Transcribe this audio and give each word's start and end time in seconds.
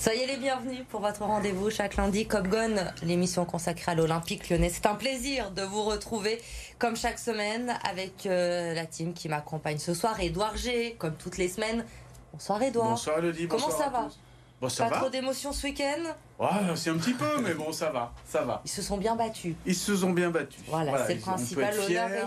Soyez 0.00 0.26
les 0.26 0.36
bienvenus 0.36 0.84
pour 0.88 1.00
votre 1.00 1.22
rendez-vous 1.22 1.70
chaque 1.70 1.96
lundi. 1.96 2.24
Cop 2.26 2.46
Gone, 2.46 2.92
l'émission 3.02 3.44
consacrée 3.44 3.90
à 3.90 3.94
l'Olympique 3.96 4.48
lyonnais. 4.48 4.70
C'est 4.70 4.86
un 4.86 4.94
plaisir 4.94 5.50
de 5.50 5.62
vous 5.62 5.82
retrouver 5.82 6.40
comme 6.78 6.94
chaque 6.96 7.18
semaine 7.18 7.76
avec 7.82 8.24
euh, 8.26 8.74
la 8.74 8.86
team 8.86 9.12
qui 9.12 9.28
m'accompagne 9.28 9.78
ce 9.78 9.94
soir. 9.94 10.20
Edouard 10.20 10.56
G, 10.56 10.94
comme 11.00 11.16
toutes 11.16 11.36
les 11.36 11.48
semaines. 11.48 11.84
Bonsoir 12.32 12.62
Edouard. 12.62 12.90
Bonsoir 12.90 13.18
Elodie. 13.18 13.48
Comment 13.48 13.66
bonsoir 13.66 13.82
ça 13.82 13.90
va 13.90 14.04
tous. 14.04 14.18
Bon, 14.60 14.68
ça 14.68 14.84
Pas 14.84 14.90
va 14.90 14.96
trop 14.98 15.10
d'émotions 15.10 15.52
ce 15.52 15.66
week-end 15.66 16.14
Ouais, 16.38 16.46
c'est 16.76 16.90
un 16.90 16.96
petit 16.98 17.14
peu, 17.14 17.40
mais 17.42 17.54
bon, 17.54 17.72
ça 17.72 17.90
va, 17.90 18.12
ça 18.24 18.42
va. 18.42 18.62
Ils 18.64 18.70
se 18.70 18.80
sont 18.80 18.96
bien 18.96 19.16
battus. 19.16 19.54
Ils 19.66 19.74
se 19.74 19.96
sont 19.96 20.10
bien 20.10 20.30
battus. 20.30 20.60
Voilà, 20.68 21.04
c'est 21.06 21.14
le 21.14 21.20
principal, 21.20 21.74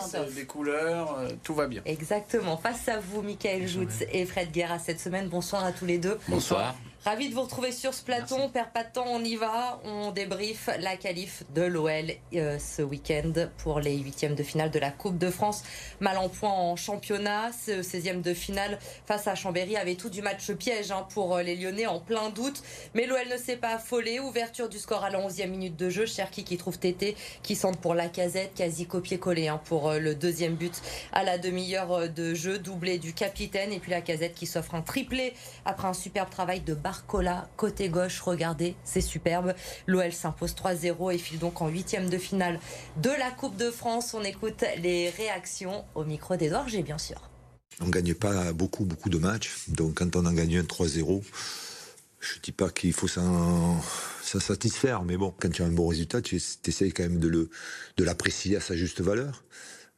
sauf. 0.01 0.33
des- 0.35 0.45
couleurs, 0.45 1.17
euh, 1.19 1.29
tout 1.43 1.53
va 1.53 1.67
bien. 1.67 1.81
Exactement. 1.85 2.57
Face 2.57 2.89
à 2.89 2.99
vous, 2.99 3.21
Michael 3.21 3.67
Joutz 3.67 4.03
et 4.11 4.25
Fred 4.25 4.51
Guerra 4.51 4.79
cette 4.79 4.99
semaine. 4.99 5.29
Bonsoir 5.29 5.63
à 5.63 5.71
tous 5.71 5.85
les 5.85 5.97
deux. 5.97 6.17
Bonsoir. 6.27 6.75
Ravi 7.03 7.29
de 7.29 7.33
vous 7.33 7.41
retrouver 7.41 7.71
sur 7.71 7.95
ce 7.95 8.03
plateau. 8.03 8.35
On 8.37 8.49
perd 8.49 8.69
pas 8.73 8.83
de 8.83 8.91
temps, 8.91 9.05
on 9.07 9.23
y 9.23 9.35
va. 9.35 9.79
On 9.85 10.11
débriefe 10.11 10.69
la 10.79 10.97
qualif 10.97 11.41
de 11.55 11.63
l'OL 11.63 12.11
euh, 12.35 12.59
ce 12.59 12.83
week-end 12.83 13.33
pour 13.57 13.79
les 13.79 13.97
huitièmes 13.97 14.35
de 14.35 14.43
finale 14.43 14.69
de 14.69 14.77
la 14.77 14.91
Coupe 14.91 15.17
de 15.17 15.31
France. 15.31 15.63
Mal 15.99 16.17
en 16.19 16.29
point 16.29 16.51
en 16.51 16.75
championnat. 16.75 17.49
Ce 17.53 17.81
16e 17.81 18.21
de 18.21 18.35
finale 18.35 18.77
face 19.07 19.25
à 19.27 19.33
Chambéry 19.33 19.77
avait 19.77 19.95
tout 19.95 20.09
du 20.11 20.21
match 20.21 20.51
piège 20.51 20.91
hein, 20.91 21.07
pour 21.11 21.37
euh, 21.37 21.41
les 21.41 21.55
Lyonnais 21.55 21.87
en 21.87 21.99
plein 21.99 22.29
doute. 22.29 22.61
Mais 22.93 23.07
l'OL 23.07 23.27
ne 23.31 23.37
s'est 23.37 23.57
pas 23.57 23.75
affolé. 23.75 24.00
Ouverture 24.01 24.67
du 24.67 24.79
score 24.79 25.03
à 25.03 25.09
la 25.11 25.19
11e 25.19 25.47
minute 25.47 25.75
de 25.75 25.89
jeu. 25.89 26.05
Cherki 26.05 26.43
qui 26.43 26.57
trouve 26.57 26.79
Tété 26.79 27.15
qui 27.43 27.55
centre 27.55 27.79
pour 27.79 27.93
la 27.93 28.09
casette. 28.09 28.53
Quasi 28.55 28.87
copier-coller 28.87 29.47
hein, 29.47 29.61
pour 29.65 29.89
euh, 29.89 29.99
le 29.99 30.15
deuxième 30.15 30.55
but 30.55 30.81
à 31.11 31.23
la 31.23 31.37
demi-heure 31.37 31.91
euh, 31.91 32.07
de 32.07 32.33
jeu. 32.33 32.57
Doublé 32.57 32.97
du 32.97 33.13
capitaine. 33.13 33.71
Et 33.71 33.79
puis 33.79 33.91
la 33.91 34.01
casette 34.01 34.33
qui 34.33 34.47
s'offre 34.47 34.73
un 34.73 34.81
triplé 34.81 35.33
après 35.65 35.87
un 35.87 35.93
superbe 35.93 36.29
travail 36.29 36.61
de 36.61 36.73
Barcola 36.73 37.47
côté 37.57 37.89
gauche. 37.89 38.19
Regardez, 38.21 38.75
c'est 38.83 39.01
superbe. 39.01 39.53
L'OL 39.85 40.11
s'impose 40.11 40.55
3-0 40.55 41.13
et 41.13 41.17
file 41.19 41.39
donc 41.39 41.61
en 41.61 41.67
huitième 41.67 42.09
de 42.09 42.17
finale 42.17 42.59
de 42.97 43.11
la 43.11 43.29
Coupe 43.29 43.55
de 43.55 43.69
France. 43.69 44.15
On 44.15 44.23
écoute 44.23 44.63
les 44.81 45.09
réactions 45.11 45.85
au 45.93 46.03
micro 46.03 46.35
d'Edouard 46.35 46.67
G, 46.67 46.81
bien 46.81 46.97
sûr. 46.97 47.29
On 47.79 47.89
gagne 47.89 48.15
pas 48.15 48.51
beaucoup, 48.51 48.83
beaucoup 48.83 49.09
de 49.09 49.17
matchs. 49.19 49.51
Donc, 49.67 49.95
quand 49.95 50.15
on 50.15 50.25
en 50.25 50.33
gagne 50.33 50.57
un 50.57 50.63
3-0, 50.63 51.21
je 52.21 52.39
dis 52.39 52.51
pas 52.51 52.69
qu'il 52.69 52.93
faut 52.93 53.07
s'en 53.07 53.81
satisfaire. 54.21 55.03
Mais 55.03 55.17
bon, 55.17 55.33
quand 55.39 55.49
tu 55.49 55.63
as 55.63 55.65
un 55.65 55.71
bon 55.71 55.87
résultat, 55.87 56.21
tu 56.21 56.35
essayes 56.35 56.93
quand 56.93 57.03
même 57.03 57.19
de 57.19 57.27
le 57.27 57.49
de 57.97 58.03
l'apprécier 58.03 58.55
à 58.55 58.61
sa 58.61 58.75
juste 58.75 59.01
valeur. 59.01 59.43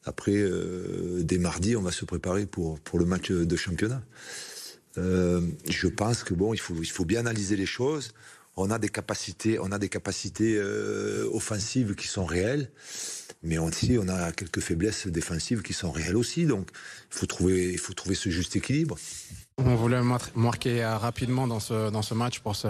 Après, 0.06 0.36
euh, 0.36 1.22
dès 1.22 1.38
mardi, 1.38 1.76
on 1.76 1.82
va 1.82 1.92
se 1.92 2.04
préparer 2.04 2.46
pour, 2.46 2.78
pour 2.80 2.98
le 2.98 3.06
match 3.06 3.30
de 3.30 3.56
championnat. 3.56 4.02
Euh, 4.98 5.40
je 5.68 5.88
pense 5.88 6.24
que 6.24 6.34
bon, 6.34 6.52
il 6.54 6.60
faut, 6.60 6.74
il 6.80 6.90
faut 6.90 7.04
bien 7.04 7.20
analyser 7.20 7.56
les 7.56 7.66
choses. 7.66 8.12
On 8.56 8.70
a 8.70 8.78
des 8.78 8.88
capacités, 8.88 9.58
on 9.58 9.72
a 9.72 9.78
des 9.78 9.88
capacités 9.88 10.56
euh, 10.56 11.28
offensives 11.32 11.94
qui 11.94 12.06
sont 12.06 12.24
réelles, 12.24 12.70
mais 13.42 13.58
aussi 13.58 13.96
on 13.98 14.08
a 14.08 14.30
quelques 14.30 14.60
faiblesses 14.60 15.08
défensives 15.08 15.62
qui 15.62 15.72
sont 15.72 15.90
réelles 15.90 16.16
aussi. 16.16 16.46
Donc, 16.46 16.68
il 17.10 17.18
faut 17.18 17.26
trouver, 17.26 17.72
il 17.72 17.78
faut 17.78 17.94
trouver 17.94 18.14
ce 18.14 18.28
juste 18.28 18.54
équilibre. 18.56 18.96
On 19.58 19.76
voulait 19.76 20.02
mar- 20.02 20.18
marquer 20.34 20.82
euh, 20.82 20.96
rapidement 20.96 21.46
dans 21.46 21.60
ce, 21.60 21.88
dans 21.90 22.02
ce 22.02 22.12
match 22.12 22.40
pour 22.40 22.56
se, 22.56 22.66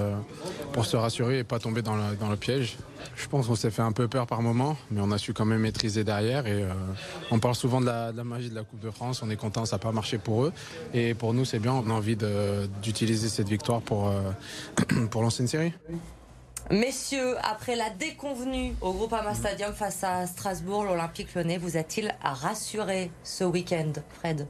pour 0.75 0.85
se 0.85 0.99
rassurer 0.99 1.39
et 1.39 1.45
pas 1.45 1.59
tomber 1.59 1.81
dans 1.81 1.97
le, 1.97 2.15
dans 2.17 2.29
le 2.29 2.37
piège. 2.37 2.77
Je 3.17 3.27
pense 3.27 3.47
qu'on 3.47 3.55
s'est 3.55 3.71
fait 3.71 3.81
un 3.81 3.93
peu 3.93 4.07
peur 4.07 4.27
par 4.27 4.43
moment, 4.43 4.77
mais 4.91 5.01
on 5.03 5.11
a 5.11 5.17
su 5.17 5.33
quand 5.33 5.47
même 5.47 5.61
maîtriser 5.61 6.05
derrière. 6.05 6.47
Et, 6.47 6.63
euh, 6.63 6.73
on 7.31 7.39
parle 7.39 7.55
souvent 7.55 7.81
de 7.81 7.87
la, 7.87 8.13
de 8.13 8.19
la 8.19 8.25
magie 8.25 8.51
de 8.51 8.55
la 8.55 8.65
Coupe 8.65 8.81
de 8.81 8.91
France. 8.91 9.23
On 9.23 9.31
est 9.31 9.37
content, 9.37 9.65
ça 9.65 9.77
n'a 9.77 9.81
pas 9.81 9.93
marché 9.93 10.19
pour 10.19 10.45
eux. 10.45 10.53
Et 10.93 11.15
pour 11.15 11.33
nous, 11.33 11.47
c'est 11.47 11.59
bien. 11.59 11.73
On 11.73 11.89
a 11.89 11.93
envie 11.95 12.17
d'utiliser 12.83 13.31
cette 13.31 13.49
victoire 13.49 13.81
pour, 13.81 14.09
euh, 14.09 14.21
pour 15.11 15.23
lancer 15.23 15.43
une 15.43 15.49
série. 15.49 15.73
Messieurs, 16.71 17.37
après 17.43 17.77
la 17.77 17.89
déconvenue 17.89 18.75
au 18.83 18.93
Groupama 18.93 19.35
Stadium 19.35 19.73
face 19.73 20.05
à 20.05 20.27
Strasbourg, 20.27 20.85
l'Olympique 20.85 21.35
lyonnais 21.35 21.57
vous 21.57 21.79
a-t-il 21.79 22.15
rassuré 22.23 23.11
ce 23.23 23.45
week-end, 23.45 23.93
Fred? 24.19 24.47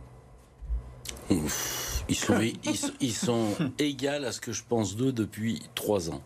Ils 2.09 2.15
sont, 2.17 2.39
ils, 2.65 2.77
sont- 2.77 2.93
ils 3.01 3.13
sont 3.15 3.49
égales 3.79 4.25
à 4.25 4.33
ce 4.33 4.41
que 4.41 4.53
je 4.53 4.63
pense 4.69 4.97
d'eux 4.97 5.13
depuis 5.13 5.63
trois 5.75 6.11
ans. 6.11 6.23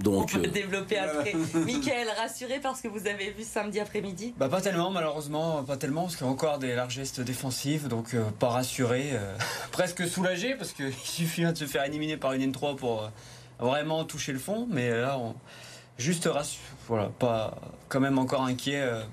On 0.00 0.02
Donc, 0.02 0.32
peut 0.32 0.40
euh, 0.44 0.48
développer 0.50 0.98
après. 0.98 1.34
Michael, 1.54 2.08
rassuré 2.18 2.58
parce 2.60 2.80
que 2.80 2.88
vous 2.88 3.06
avez 3.06 3.30
vu 3.30 3.44
samedi 3.44 3.78
après-midi? 3.78 4.34
Bah 4.36 4.48
pas 4.48 4.60
tellement 4.60 4.90
malheureusement, 4.90 5.62
pas 5.62 5.76
tellement 5.76 6.02
parce 6.02 6.16
qu'il 6.16 6.26
y 6.26 6.28
a 6.28 6.32
encore 6.32 6.58
des 6.58 6.74
largesses 6.74 7.20
défensives, 7.20 7.86
donc 7.86 8.12
euh, 8.14 8.24
pas 8.40 8.48
rassuré, 8.48 9.10
euh, 9.12 9.36
presque 9.70 10.06
soulagé 10.08 10.54
parce 10.56 10.72
qu'il 10.72 10.92
suffit 10.92 11.44
de 11.44 11.54
se 11.54 11.66
faire 11.66 11.84
éliminer 11.84 12.16
par 12.16 12.32
une 12.32 12.50
N3 12.50 12.74
pour 12.74 13.04
euh, 13.04 13.08
vraiment 13.60 14.04
toucher 14.04 14.32
le 14.32 14.40
fond, 14.40 14.66
mais 14.68 14.90
là 14.90 15.16
on 15.16 15.36
juste 15.96 16.24
rassuré, 16.26 16.60
voilà, 16.88 17.10
pas 17.20 17.54
quand 17.88 18.00
même 18.00 18.18
encore 18.18 18.42
inquiet 18.42 18.80
euh, 18.80 19.04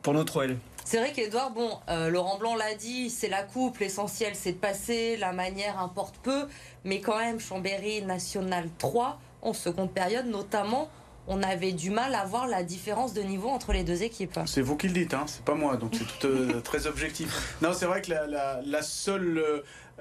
pour 0.00 0.14
notre 0.14 0.36
OL. 0.42 0.56
C'est 0.90 0.98
vrai 0.98 1.12
qu'Edouard, 1.12 1.52
bon, 1.52 1.70
euh, 1.88 2.08
Laurent 2.10 2.36
Blanc 2.36 2.56
l'a 2.56 2.74
dit, 2.74 3.10
c'est 3.10 3.28
la 3.28 3.44
coupe, 3.44 3.78
l'essentiel 3.78 4.32
c'est 4.34 4.54
de 4.54 4.56
passer, 4.58 5.16
la 5.18 5.30
manière 5.30 5.78
importe 5.78 6.16
peu, 6.20 6.46
mais 6.82 7.00
quand 7.00 7.16
même, 7.16 7.38
Chambéry 7.38 8.02
National 8.02 8.68
3, 8.76 9.20
en 9.42 9.52
seconde 9.52 9.92
période 9.92 10.26
notamment, 10.26 10.90
on 11.28 11.44
avait 11.44 11.70
du 11.70 11.90
mal 11.90 12.12
à 12.16 12.24
voir 12.24 12.48
la 12.48 12.64
différence 12.64 13.12
de 13.14 13.22
niveau 13.22 13.50
entre 13.50 13.72
les 13.72 13.84
deux 13.84 14.02
équipes. 14.02 14.40
C'est 14.46 14.62
vous 14.62 14.76
qui 14.76 14.88
le 14.88 14.94
dites, 14.94 15.14
hein, 15.14 15.26
c'est 15.28 15.44
pas 15.44 15.54
moi, 15.54 15.76
donc 15.76 15.92
c'est 15.94 16.18
tout, 16.18 16.26
euh, 16.26 16.60
très 16.64 16.88
objectif. 16.88 17.54
Non, 17.62 17.72
c'est 17.72 17.86
vrai 17.86 18.02
que 18.02 18.10
la, 18.10 18.26
la- 18.26 18.60
la 18.66 18.82
seule 18.82 19.38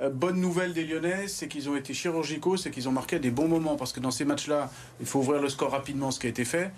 euh, 0.02 0.10
bonne 0.10 0.42
nouvelle 0.42 0.74
des 0.74 0.86
Lyonnais, 0.86 1.28
c'est 1.28 1.48
qu'ils 1.48 1.70
ont 1.70 1.76
été 1.76 1.94
chirurgicaux, 1.94 2.58
c'est 2.58 2.72
qu'ils 2.72 2.90
ont 2.90 2.94
marqué 2.94 3.20
des 3.20 3.30
bons 3.30 3.48
moments, 3.48 3.76
parce 3.76 3.94
que 3.94 4.00
dans 4.00 4.10
ces 4.10 4.26
matchs-là, 4.26 4.72
il 5.00 5.06
faut 5.06 5.20
ouvrir 5.20 5.40
le 5.40 5.50
score 5.50 5.70
rapidement, 5.70 6.10
ce 6.10 6.20
qui 6.20 6.26
a 6.26 6.32
été 6.32 6.46
fait. 6.46 6.72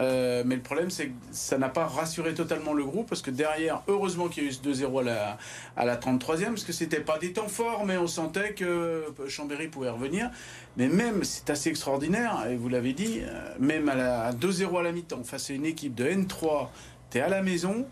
Euh, 0.00 0.42
mais 0.44 0.56
le 0.56 0.62
problème, 0.62 0.90
c'est 0.90 1.06
que 1.06 1.12
ça 1.30 1.56
n'a 1.56 1.68
pas 1.68 1.86
rassuré 1.86 2.34
totalement 2.34 2.72
le 2.72 2.84
groupe, 2.84 3.08
parce 3.08 3.22
que 3.22 3.30
derrière, 3.30 3.82
heureusement 3.86 4.28
qu'il 4.28 4.42
y 4.42 4.46
a 4.46 4.50
eu 4.50 4.52
ce 4.52 4.60
2-0 4.60 5.00
à 5.00 5.02
la, 5.04 5.38
à 5.76 5.84
la 5.84 5.96
33e, 5.96 6.46
parce 6.46 6.64
que 6.64 6.72
c'était 6.72 7.00
pas 7.00 7.18
des 7.18 7.32
temps 7.32 7.48
forts, 7.48 7.84
mais 7.84 7.96
on 7.96 8.06
sentait 8.06 8.54
que 8.54 9.04
Chambéry 9.28 9.68
pouvait 9.68 9.90
revenir. 9.90 10.30
Mais 10.76 10.88
même, 10.88 11.22
c'est 11.22 11.48
assez 11.50 11.70
extraordinaire, 11.70 12.46
et 12.50 12.56
vous 12.56 12.68
l'avez 12.68 12.92
dit, 12.92 13.20
euh, 13.22 13.54
même 13.60 13.88
à, 13.88 13.94
la, 13.94 14.22
à 14.24 14.32
2-0 14.32 14.80
à 14.80 14.82
la 14.82 14.92
mi-temps, 14.92 15.22
face 15.22 15.50
à 15.50 15.52
une 15.52 15.66
équipe 15.66 15.94
de 15.94 16.04
N3, 16.04 16.68
tu 17.10 17.18
es 17.18 17.20
à 17.20 17.28
la 17.28 17.42
maison, 17.42 17.86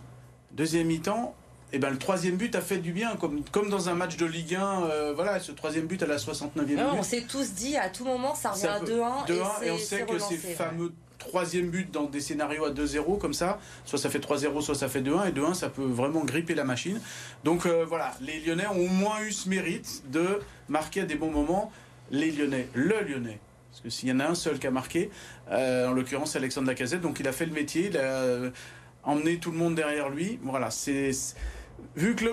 deuxième 0.52 0.88
mi-temps, 0.88 1.34
et 1.74 1.78
ben 1.78 1.88
le 1.88 1.96
troisième 1.98 2.36
but 2.36 2.54
a 2.54 2.60
fait 2.60 2.78
du 2.78 2.92
bien, 2.92 3.16
comme, 3.16 3.42
comme 3.50 3.70
dans 3.70 3.88
un 3.88 3.94
match 3.94 4.16
de 4.18 4.26
Ligue 4.26 4.56
1, 4.56 4.82
euh, 4.82 5.12
voilà, 5.14 5.40
ce 5.40 5.52
troisième 5.52 5.86
but 5.86 6.02
à 6.02 6.06
la 6.06 6.16
69e 6.16 6.64
minute. 6.66 6.78
Ouais, 6.78 6.84
on 6.92 7.02
s'est 7.02 7.22
tous 7.22 7.54
dit 7.54 7.76
à 7.78 7.88
tout 7.88 8.04
moment, 8.04 8.34
ça 8.34 8.50
revient 8.50 8.66
à 8.66 8.80
peut- 8.80 8.92
2-1 8.92 9.26
2-1, 9.26 9.62
et, 9.62 9.66
et, 9.66 9.70
on 9.70 9.78
sait 9.78 10.02
que 10.02 10.18
ces 10.18 10.34
ouais. 10.34 10.54
fameux 10.54 10.92
troisième 11.22 11.70
buts 11.70 11.88
dans 11.90 12.04
des 12.04 12.20
scénarios 12.20 12.64
à 12.64 12.70
2-0 12.70 13.18
comme 13.18 13.32
ça, 13.32 13.58
soit 13.84 13.98
ça 13.98 14.10
fait 14.10 14.18
3-0, 14.18 14.60
soit 14.60 14.74
ça 14.74 14.88
fait 14.88 15.00
2-1, 15.00 15.28
et 15.28 15.32
2-1 15.32 15.54
ça 15.54 15.68
peut 15.68 15.84
vraiment 15.84 16.24
gripper 16.24 16.54
la 16.54 16.64
machine. 16.64 17.00
Donc 17.44 17.66
euh, 17.66 17.84
voilà, 17.86 18.12
les 18.20 18.40
Lyonnais 18.40 18.66
ont 18.66 18.80
au 18.80 18.88
moins 18.88 19.20
eu 19.22 19.32
ce 19.32 19.48
mérite 19.48 20.02
de 20.10 20.40
marquer 20.68 21.02
à 21.02 21.04
des 21.04 21.14
bons 21.14 21.30
moments. 21.30 21.70
Les 22.10 22.30
Lyonnais, 22.30 22.68
le 22.74 23.00
Lyonnais, 23.02 23.38
parce 23.70 23.82
que 23.82 23.90
s'il 23.90 24.08
y 24.08 24.12
en 24.12 24.20
a 24.20 24.26
un 24.26 24.34
seul 24.34 24.58
qui 24.58 24.66
a 24.66 24.70
marqué, 24.70 25.10
euh, 25.50 25.88
en 25.88 25.92
l'occurrence 25.92 26.36
Alexandre 26.36 26.66
Lacazette, 26.66 27.00
donc 27.00 27.20
il 27.20 27.28
a 27.28 27.32
fait 27.32 27.46
le 27.46 27.52
métier, 27.52 27.86
il 27.86 27.96
a 27.96 28.00
euh, 28.00 28.50
emmené 29.04 29.38
tout 29.38 29.52
le 29.52 29.58
monde 29.58 29.74
derrière 29.74 30.10
lui. 30.10 30.38
Voilà, 30.42 30.70
c'est 30.70 31.12
Vu 31.96 32.14
que 32.14 32.24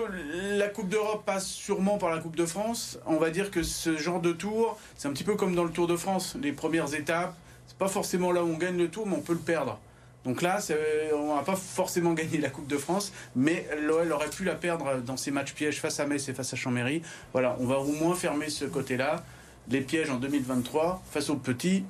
la 0.56 0.68
Coupe 0.68 0.88
d'Europe 0.88 1.24
passe 1.26 1.46
sûrement 1.46 1.98
par 1.98 2.10
la 2.10 2.18
Coupe 2.18 2.36
de 2.36 2.46
France, 2.46 2.98
on 3.04 3.16
va 3.16 3.30
dire 3.30 3.50
que 3.50 3.62
ce 3.62 3.96
genre 3.96 4.20
de 4.20 4.32
tour, 4.32 4.78
c'est 4.96 5.08
un 5.08 5.12
petit 5.12 5.24
peu 5.24 5.34
comme 5.34 5.54
dans 5.54 5.64
le 5.64 5.70
Tour 5.70 5.86
de 5.86 5.96
France, 5.96 6.36
les 6.40 6.52
premières 6.52 6.94
étapes, 6.94 7.34
pas 7.80 7.88
forcément 7.88 8.30
là 8.30 8.44
où 8.44 8.48
on 8.48 8.56
gagne 8.58 8.76
le 8.78 8.88
tour, 8.88 9.06
mais 9.08 9.16
on 9.16 9.22
peut 9.22 9.32
le 9.32 9.38
perdre. 9.40 9.80
Donc 10.24 10.42
là, 10.42 10.60
c'est- 10.60 11.12
on 11.14 11.34
n'a 11.34 11.42
pas 11.42 11.56
forcément 11.56 12.12
gagné 12.20 12.38
la 12.38 12.50
Coupe 12.50 12.66
de 12.68 12.76
France, 12.76 13.10
mais 13.34 13.66
l'OL 13.82 14.12
aurait 14.12 14.28
pu 14.28 14.44
la 14.44 14.54
perdre 14.54 14.98
dans 15.00 15.16
ses 15.16 15.30
matchs 15.30 15.54
pièges 15.54 15.80
face 15.80 15.98
à 15.98 16.06
Metz 16.06 16.28
et 16.28 16.34
face 16.34 16.52
à 16.52 16.56
Chambéry. 16.56 17.00
Voilà, 17.32 17.56
on 17.58 17.66
va 17.66 17.78
au 17.78 17.90
moins 17.92 18.14
fermer 18.14 18.50
ce 18.50 18.66
côté-là. 18.66 19.24
Les 19.70 19.80
pièges 19.80 20.10
en 20.10 20.16
2023 20.16 21.02
face 21.10 21.30
aux 21.30 21.36
petits, 21.36 21.84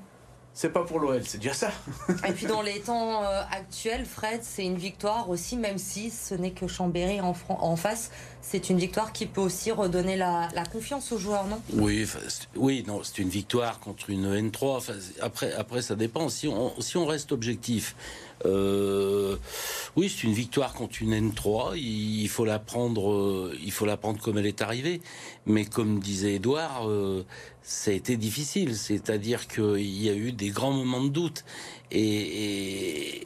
c'est 0.53 0.71
pas 0.71 0.85
pour 0.85 0.99
l'OL, 0.99 1.23
c'est 1.25 1.39
déjà 1.39 1.55
ça. 1.55 1.71
Et 2.29 2.33
puis 2.33 2.47
dans 2.47 2.61
les 2.63 2.81
temps 2.81 3.23
euh, 3.23 3.43
actuels, 3.51 4.05
Fred, 4.05 4.41
c'est 4.43 4.65
une 4.65 4.77
victoire 4.77 5.31
aussi, 5.31 5.57
même 5.57 5.79
si 5.79 6.11
ce 6.11 6.35
n'est 6.35 6.51
que 6.51 6.67
Chambéry 6.67 7.21
en, 7.21 7.77
face, 7.77 8.11
c'est 8.43 8.69
une 8.69 8.79
victoire 8.79 9.13
qui 9.13 9.27
peut 9.27 9.41
aussi 9.41 9.71
redonner 9.71 10.17
la, 10.17 10.49
la 10.55 10.65
confiance 10.65 11.13
aux 11.13 11.19
joueurs, 11.19 11.47
non? 11.47 11.63
Oui, 11.75 12.07
oui, 12.57 12.85
non, 12.87 13.03
c'est 13.05 13.19
une 13.19 13.29
victoire 13.29 13.79
contre 13.81 14.11
une 14.11 14.51
N3. 14.51 14.77
Enfin, 14.77 14.93
c'est- 15.01 15.21
après, 15.21 15.53
après, 15.53 15.83
ça 15.83 15.95
dépend. 15.95 16.29
Si 16.29 16.49
on, 16.49 16.73
si 16.81 16.97
on 16.97 17.07
reste 17.07 17.33
objectif, 17.33 17.95
euh, 18.47 19.37
oui, 19.97 20.09
c'est 20.09 20.27
une 20.27 20.33
victoire 20.33 20.73
contre 20.75 21.03
une 21.03 21.15
N3. 21.15 21.77
Il, 21.77 22.29
faut 22.29 22.45
la 22.45 22.59
prendre, 22.59 23.13
euh, 23.13 23.59
il 23.63 23.73
faut 23.73 23.87
la 23.87 23.97
prendre 23.97 24.21
comme 24.21 24.39
elle 24.39 24.47
est 24.47 24.63
arrivée. 24.63 25.01
Mais 25.47 25.65
comme 25.65 26.01
disait 26.01 26.35
Edouard, 26.35 26.89
euh, 26.89 27.25
ça 27.63 27.91
a 27.91 27.95
été 27.95 28.17
difficile. 28.17 28.77
C'est-à-dire 28.77 29.49
qu'il 29.49 30.03
y 30.03 30.09
a 30.09 30.15
eu 30.15 30.33
des 30.33 30.51
grands 30.51 30.73
moments 30.73 31.05
de 31.05 31.11
doute. 31.11 31.45
Et, 31.91 33.25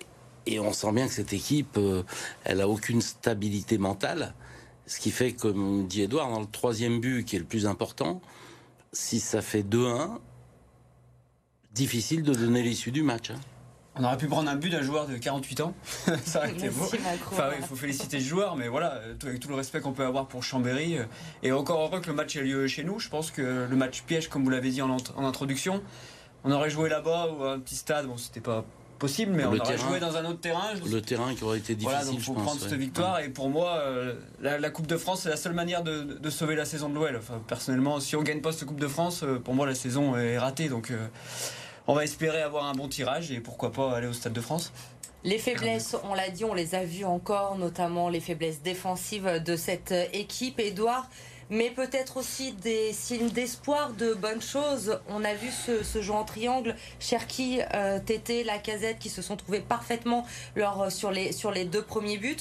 on 0.58 0.72
sent 0.72 0.93
bien 0.93 1.06
que 1.06 1.12
cette 1.12 1.32
équipe, 1.32 1.78
elle 2.44 2.60
a 2.60 2.69
aucune 2.69 3.00
stabilité 3.00 3.78
mentale. 3.78 4.34
Ce 4.87 5.00
qui 5.00 5.10
fait, 5.10 5.32
comme 5.32 5.87
dit 5.87 6.02
Edouard, 6.02 6.31
dans 6.31 6.40
le 6.40 6.46
troisième 6.46 7.00
but, 7.00 7.25
qui 7.25 7.37
est 7.37 7.38
le 7.38 7.46
plus 7.46 7.67
important, 7.67 8.20
si 8.93 9.20
ça 9.20 9.40
fait 9.40 9.62
2-1, 9.62 10.19
difficile 11.72 12.22
de 12.22 12.34
donner 12.34 12.62
l'issue 12.62 12.93
du 12.93 13.02
match. 13.02 13.31
Hein. 13.31 13.40
On 13.96 14.02
aurait 14.02 14.17
pu 14.17 14.26
prendre 14.26 14.50
un 14.50 14.56
but 14.56 14.70
d'un 14.70 14.82
joueur 14.82 15.06
de 15.06 15.17
48 15.17 15.61
ans. 15.61 15.75
ça 16.25 16.41
aurait 16.41 16.50
été 16.50 16.69
beau. 16.69 16.85
Enfin, 17.31 17.50
il 17.56 17.64
faut 17.64 17.76
féliciter 17.76 18.19
le 18.19 18.25
joueur, 18.25 18.56
mais 18.56 18.67
voilà, 18.67 19.00
avec 19.23 19.38
tout 19.38 19.49
le 19.49 19.55
respect 19.55 19.81
qu'on 19.81 19.93
peut 19.93 20.05
avoir 20.05 20.26
pour 20.26 20.43
Chambéry. 20.43 20.99
Euh, 20.99 21.05
et 21.44 21.52
encore 21.52 21.81
heureux 21.81 22.00
que 22.00 22.08
le 22.08 22.14
match 22.14 22.35
ait 22.35 22.43
lieu 22.43 22.67
chez 22.67 22.82
nous. 22.82 22.99
Je 22.99 23.08
pense 23.08 23.31
que 23.31 23.67
le 23.70 23.76
match 23.76 24.02
piège, 24.02 24.29
comme 24.29 24.43
vous 24.43 24.50
l'avez 24.50 24.70
dit 24.70 24.82
en, 24.82 24.91
en, 24.91 25.25
introduction, 25.25 25.81
on 26.43 26.50
aurait 26.50 26.70
joué 26.70 26.88
là-bas 26.88 27.29
ou 27.29 27.44
à 27.44 27.52
un 27.52 27.61
petit 27.61 27.76
stade. 27.76 28.06
Bon, 28.06 28.17
c'était 28.17 28.41
pas 28.41 28.64
possible, 28.99 29.32
mais 29.32 29.44
on 29.44 29.55
aurait 29.55 29.79
joué 29.79 30.00
dans 30.00 30.17
un 30.17 30.25
autre 30.25 30.41
terrain. 30.41 30.73
Le 30.85 31.00
terrain 31.00 31.32
qui 31.32 31.44
aurait 31.44 31.58
été 31.58 31.76
difficile. 31.76 31.96
Voilà, 31.96 32.11
donc 32.11 32.20
faut 32.20 32.32
prendre 32.32 32.61
cette 32.61 32.73
victoire. 32.73 33.20
Et 33.20 33.29
pour 33.29 33.49
moi, 33.49 33.76
euh, 33.76 34.14
la, 34.41 34.70
Coupe 34.70 34.88
de 34.88 34.96
France, 34.96 35.23
c'est 35.23 35.29
la 35.29 35.37
seule 35.37 35.55
manière 35.55 35.85
de, 35.85 36.31
sauver 36.31 36.56
la 36.56 36.64
saison 36.64 36.88
de 36.88 36.94
l'OL. 36.94 37.17
Enfin, 37.17 37.41
personnellement, 37.46 38.00
si 38.00 38.17
on 38.17 38.23
gagne 38.23 38.41
pas 38.41 38.50
cette 38.50 38.67
Coupe 38.67 38.81
de 38.81 38.88
France, 38.88 39.23
euh, 39.23 39.38
pour 39.38 39.55
moi, 39.55 39.67
la 39.67 39.76
saison 39.76 40.17
est 40.17 40.37
ratée. 40.37 40.69
Donc 40.69 40.93
on 41.86 41.94
va 41.94 42.04
espérer 42.04 42.42
avoir 42.42 42.64
un 42.64 42.72
bon 42.72 42.88
tirage 42.88 43.31
et 43.31 43.40
pourquoi 43.40 43.72
pas 43.72 43.96
aller 43.96 44.06
au 44.06 44.12
Stade 44.12 44.32
de 44.32 44.40
France. 44.40 44.72
Les 45.25 45.38
faiblesses, 45.38 45.96
on 46.04 46.14
l'a 46.14 46.28
dit, 46.28 46.44
on 46.44 46.52
les 46.52 46.75
a 46.75 46.84
vues 46.84 47.06
encore, 47.06 47.56
notamment 47.56 48.10
les 48.10 48.20
faiblesses 48.20 48.60
défensives 48.60 49.42
de 49.42 49.56
cette 49.56 49.94
équipe. 50.12 50.60
Edouard, 50.60 51.08
mais 51.48 51.70
peut-être 51.70 52.19
aussi 52.19 52.52
des 52.52 52.92
signes 52.92 53.31
d'espoir, 53.31 53.92
de 53.94 54.12
bonnes 54.12 54.42
choses. 54.42 55.00
On 55.08 55.25
a 55.25 55.34
vu 55.34 55.48
ce, 55.50 56.02
jeu 56.02 56.12
en 56.12 56.25
triangle, 56.25 56.76
Cherki, 57.00 57.60
euh, 57.75 58.00
Tété, 58.04 58.44
Lacazette 58.44 58.98
qui 58.98 59.08
se 59.08 59.22
sont 59.22 59.36
trouvés 59.36 59.60
parfaitement 59.60 60.26
sur, 60.90 61.10
les, 61.10 61.32
sur 61.32 61.50
les 61.50 61.64
deux 61.64 61.82
premiers 61.82 62.19
buts 62.19 62.36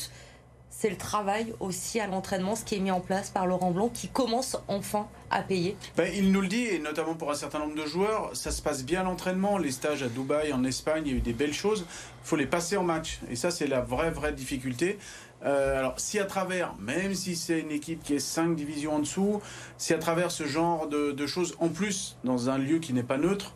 c'est 0.83 0.89
le 0.89 0.97
travail 0.97 1.53
aussi 1.61 2.01
à 2.01 2.07
l'entraînement, 2.07 2.57
ce 2.57 2.65
qui 2.65 2.75
est 2.75 2.79
mis 2.79 2.91
en 2.91 2.99
place 2.99 3.29
par 3.29 3.47
Laurent 3.47 3.71
Blanc, 3.71 3.87
qui 3.87 4.09
commence 4.09 4.57
enfin 4.67 5.07
à 5.31 5.41
payer. 5.41 5.77
Ben, 5.95 6.11
il 6.13 6.33
nous 6.33 6.41
le 6.41 6.49
dit, 6.49 6.65
et 6.65 6.79
notamment 6.79 7.15
pour 7.15 7.31
un 7.31 7.35
certain 7.35 7.59
nombre 7.59 7.75
de 7.81 7.85
joueurs, 7.85 8.31
ça 8.33 8.51
se 8.51 8.61
passe 8.61 8.83
bien 8.83 9.03
l'entraînement. 9.03 9.57
Les 9.57 9.71
stages 9.71 10.03
à 10.03 10.09
Dubaï, 10.09 10.51
en 10.51 10.65
Espagne, 10.65 11.03
il 11.05 11.11
y 11.13 11.15
a 11.15 11.17
eu 11.19 11.21
des 11.21 11.31
belles 11.31 11.53
choses. 11.53 11.85
Il 11.87 12.27
faut 12.27 12.35
les 12.35 12.47
passer 12.47 12.75
en 12.75 12.83
match. 12.83 13.21
Et 13.31 13.37
ça, 13.37 13.49
c'est 13.49 13.65
la 13.65 13.79
vraie, 13.79 14.11
vraie 14.11 14.33
difficulté. 14.33 14.99
Euh, 15.45 15.79
alors, 15.79 15.97
si 16.01 16.19
à 16.19 16.25
travers, 16.25 16.75
même 16.81 17.13
si 17.13 17.37
c'est 17.37 17.61
une 17.61 17.71
équipe 17.71 18.03
qui 18.03 18.15
est 18.15 18.19
5 18.19 18.53
divisions 18.53 18.95
en 18.95 18.99
dessous, 18.99 19.41
si 19.77 19.93
à 19.93 19.97
travers 19.99 20.31
ce 20.31 20.45
genre 20.45 20.87
de, 20.87 21.27
choses, 21.27 21.55
en 21.59 21.69
plus, 21.69 22.17
dans 22.25 22.49
un 22.49 22.57
lieu 22.57 22.79
qui 22.79 22.91
n'est 22.91 23.03
pas 23.03 23.17
neutre, 23.17 23.53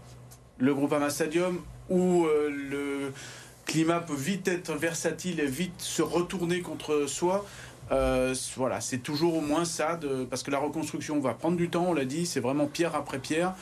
le 0.59 0.73
groupe 0.73 0.93
Ama 0.93 1.09
Stadium 1.09 1.59
ou 1.89 2.25
euh, 2.25 2.49
le 2.49 3.11
climat 3.67 3.99
peut 3.99 4.15
vite 4.15 4.47
être 4.47 4.73
versatile 4.73 5.39
et 5.39 5.45
vite 5.45 5.79
se 5.79 6.01
retourner 6.01 6.61
contre 6.61 7.05
soi. 7.05 7.45
Euh, 7.91 8.33
voilà, 8.55 8.81
c'est 8.81 8.97
toujours 8.97 9.37
au 9.37 9.41
moins 9.41 9.65
ça, 9.65 9.99
parce 10.29 10.43
que 10.43 10.51
la 10.51 10.57
reconstruction 10.57 11.19
va 11.19 11.33
prendre 11.33 11.57
du 11.57 11.69
temps, 11.69 11.85
on 11.89 11.93
l'a 11.93 12.05
dit, 12.05 12.25
c'est 12.25 12.39
vraiment 12.39 12.65
pierre 12.65 12.95
après 12.95 13.19
pierre. 13.19 13.53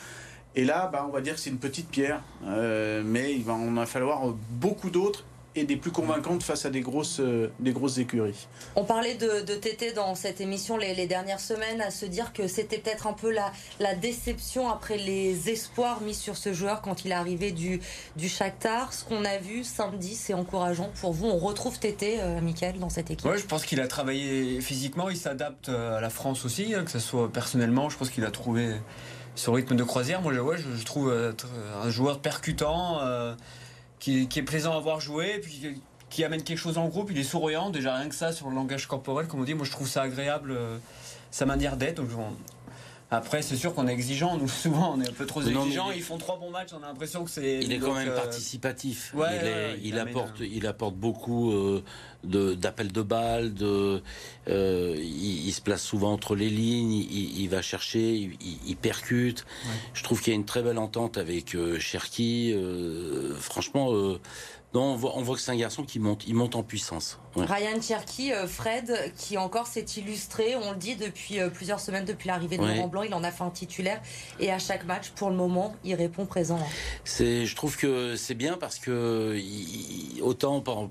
Et 0.54 0.64
là, 0.64 0.88
bah, 0.90 1.04
on 1.06 1.12
va 1.12 1.20
dire 1.20 1.34
que 1.34 1.40
c'est 1.40 1.50
une 1.50 1.58
petite 1.58 1.90
pierre, 1.90 2.22
euh, 2.46 3.02
mais 3.04 3.34
il 3.34 3.44
va 3.44 3.52
en 3.52 3.84
falloir 3.84 4.32
beaucoup 4.50 4.90
d'autres 4.90 5.24
et 5.56 5.64
des 5.64 5.76
plus 5.76 5.90
convaincantes 5.90 6.42
face 6.42 6.66
à 6.66 6.70
des 6.70 6.80
grosses, 6.80 7.20
euh, 7.20 7.50
des 7.60 7.72
grosses 7.72 7.98
écuries. 7.98 8.46
On 8.74 8.84
parlait 8.84 9.14
de, 9.14 9.40
de 9.40 9.54
Tété 9.54 9.92
dans 9.92 10.14
cette 10.14 10.40
émission 10.40 10.76
les, 10.76 11.06
dernières 11.06 11.40
semaines, 11.40 11.80
à 11.80 11.90
se 11.90 12.04
dire 12.06 12.32
que 12.32 12.46
c'était 12.46 12.78
peut-être 12.78 13.06
un 13.06 13.12
peu 13.12 13.30
la, 13.30 13.52
la 13.80 13.94
déception 13.94 14.68
après 14.68 14.98
les 14.98 15.50
espoirs 15.50 16.00
mis 16.00 16.14
sur 16.14 16.36
ce 16.36 16.52
joueur 16.52 16.82
quand 16.82 17.04
il 17.04 17.10
est 17.12 17.14
arrivé 17.14 17.52
du, 17.52 17.80
du 18.16 18.28
Shakhtar. 18.28 18.92
Ce 18.92 19.04
qu'on 19.04 19.24
a 19.24 19.38
vu 19.38 19.64
samedi, 19.64 20.14
c'est 20.14 20.34
encourageant 20.34 20.90
pour 21.00 21.12
vous. 21.12 21.26
On 21.26 21.38
retrouve 21.38 21.78
Tété, 21.78 22.18
euh, 22.20 22.40
Michael, 22.40 22.78
dans 22.78 22.90
cette 22.90 23.10
équipe. 23.10 23.26
Oui, 23.30 23.38
je 23.38 23.46
pense 23.46 23.64
qu'il 23.64 23.80
a 23.80 23.88
travaillé 23.88 24.60
physiquement, 24.60 25.08
il 25.08 25.16
s'adapte 25.16 25.68
euh, 25.68 25.96
à 25.96 26.00
la 26.00 26.10
France 26.10 26.44
aussi, 26.44 26.74
hein, 26.74 26.84
que 26.84 26.90
ce 26.90 26.98
soit 26.98 27.32
personnellement. 27.32 27.88
Je 27.88 27.96
pense 27.96 28.10
qu'il 28.10 28.24
a 28.24 28.30
trouvé 28.30 28.74
ce 29.34 29.50
rythme 29.50 29.76
de 29.76 29.84
croisière. 29.84 30.22
Moi, 30.22 30.32
ouais, 30.34 30.56
je, 30.58 30.76
je 30.76 30.84
trouve 30.84 31.12
un 31.12 31.90
joueur 31.90 32.20
percutant 32.20 33.00
qui, 33.98 34.22
est 34.22 34.42
plaisant 34.42 34.76
à 34.76 34.80
voir 34.80 35.00
jouer, 35.00 35.40
puis 35.42 35.80
qui 36.10 36.24
amène 36.24 36.42
quelque 36.42 36.58
chose 36.58 36.78
en 36.78 36.88
groupe. 36.88 37.10
Il 37.10 37.18
est 37.18 37.24
souriant, 37.24 37.70
déjà 37.70 37.96
rien 37.96 38.08
que 38.08 38.14
ça 38.14 38.32
sur 38.32 38.48
le 38.48 38.54
langage 38.54 38.86
corporel, 38.86 39.26
comme 39.26 39.40
on 39.40 39.44
dit. 39.44 39.54
Moi, 39.54 39.66
je 39.66 39.70
trouve 39.70 39.88
ça 39.88 40.02
agréable, 40.02 40.52
euh, 40.52 40.78
sa 41.30 41.46
manière 41.46 41.76
d'être. 41.76 42.02
Après, 43.10 43.40
c'est 43.40 43.56
sûr 43.56 43.72
qu'on 43.72 43.86
est 43.86 43.92
exigeant. 43.92 44.36
Nous, 44.36 44.48
souvent, 44.64 44.94
on 44.96 45.00
est 45.00 45.08
un 45.08 45.12
peu 45.12 45.26
trop 45.26 45.40
exigeant. 45.42 45.90
Ils 45.92 46.02
font 46.02 46.18
trois 46.18 46.38
bons 46.38 46.50
matchs. 46.50 46.70
On 46.72 46.82
a 46.82 46.88
l'impression 46.88 47.24
que 47.24 47.30
c'est. 47.30 47.60
Il 47.62 47.72
est 47.72 47.78
quand 47.78 47.94
même 47.94 48.08
euh, 48.08 48.16
participatif. 48.16 49.14
il, 49.82 49.98
apporte, 49.98 50.40
il 50.40 50.66
apporte 50.66 50.96
beaucoup 50.96 51.52
euh, 51.52 51.84
d'appels 52.24 52.90
de, 52.90 53.02
balles. 53.02 53.54
De, 53.54 54.02
il, 54.48 55.52
se 55.52 55.60
place 55.60 55.82
souvent 55.82 56.12
entre 56.12 56.34
les 56.34 56.50
lignes. 56.50 56.92
Il, 56.92 57.48
va 57.48 57.62
chercher. 57.62 58.36
Il, 58.66 58.76
percute. 58.76 59.46
Je 59.94 60.02
trouve 60.02 60.20
qu'il 60.20 60.32
y 60.32 60.36
a 60.36 60.38
une 60.38 60.44
très 60.44 60.62
belle 60.62 60.78
entente 60.78 61.16
avec 61.16 61.56
Cherki. 61.78 62.54
franchement 63.38 64.18
on 64.74 64.96
voit, 64.96 65.34
que 65.34 65.40
c'est 65.40 65.52
un 65.52 65.56
garçon 65.56 65.84
qui 65.84 65.98
monte, 65.98 66.26
il 66.26 66.34
monte 66.34 66.56
en 66.56 66.62
puissance. 66.62 67.18
Ryan 67.34 67.80
Cherky, 67.80 68.32
euh, 68.32 68.46
Fred, 68.46 69.12
qui 69.16 69.38
encore 69.38 69.66
s'est 69.66 69.86
illustré, 69.96 70.56
on 70.56 70.72
le 70.72 70.76
dit 70.76 70.96
depuis 70.96 71.40
euh, 71.40 71.48
plusieurs 71.48 71.80
semaines 71.80 72.04
depuis 72.04 72.28
l'arrivée 72.28 72.58
de 72.58 72.64
Laurent 72.64 72.88
Blanc, 72.88 73.02
il 73.02 73.14
en 73.14 73.24
a 73.24 73.30
fait 73.30 73.44
un 73.44 73.50
titulaire. 73.50 74.00
Et 74.40 74.50
à 74.50 74.58
chaque 74.58 74.84
match, 74.84 75.10
pour 75.10 75.30
le 75.30 75.36
moment, 75.36 75.74
il 75.84 75.94
répond 75.94 76.26
présent. 76.26 76.58
C'est, 77.04 77.46
je 77.46 77.56
trouve 77.56 77.76
que 77.76 78.16
c'est 78.16 78.34
bien 78.34 78.56
parce 78.56 78.78
que 78.78 79.40
autant 80.22 80.60
par, 80.60 80.88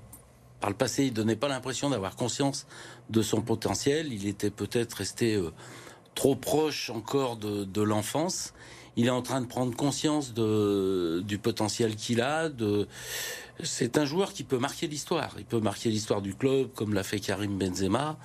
par, 0.59 0.69
le 0.69 0.75
passé, 0.75 1.05
il 1.05 1.13
donnait 1.13 1.35
pas 1.35 1.47
l'impression 1.47 1.89
d'avoir 1.89 2.15
conscience 2.15 2.67
de 3.09 3.21
son 3.21 3.41
potentiel, 3.41 4.11
il 4.11 4.27
était 4.27 4.49
peut-être 4.49 4.93
resté 4.93 5.35
euh, 5.35 5.51
trop 6.15 6.35
proche 6.35 6.89
encore 6.89 7.35
de 7.37 7.81
l'enfance 7.81 8.53
il 8.97 9.07
est 9.07 9.11
en 9.11 9.21
train 9.21 9.41
de 9.41 9.47
prendre 9.47 9.75
conscience 9.75 10.33
du 10.33 11.37
potentiel 11.37 11.95
qu'il 11.95 12.21
a. 12.21 12.49
C'est 13.63 13.97
un 13.97 14.05
joueur 14.05 14.33
qui 14.33 14.43
peut 14.43 14.57
marquer 14.57 14.87
l'histoire. 14.87 15.35
Il 15.37 15.45
peut 15.45 15.59
marquer 15.59 15.89
l'histoire 15.89 16.21
du 16.21 16.35
club 16.35 16.69
comme 16.75 16.93
l'a 16.93 17.03
fait 17.03 17.19
Karim 17.19 17.57
Benzema. 17.57 18.17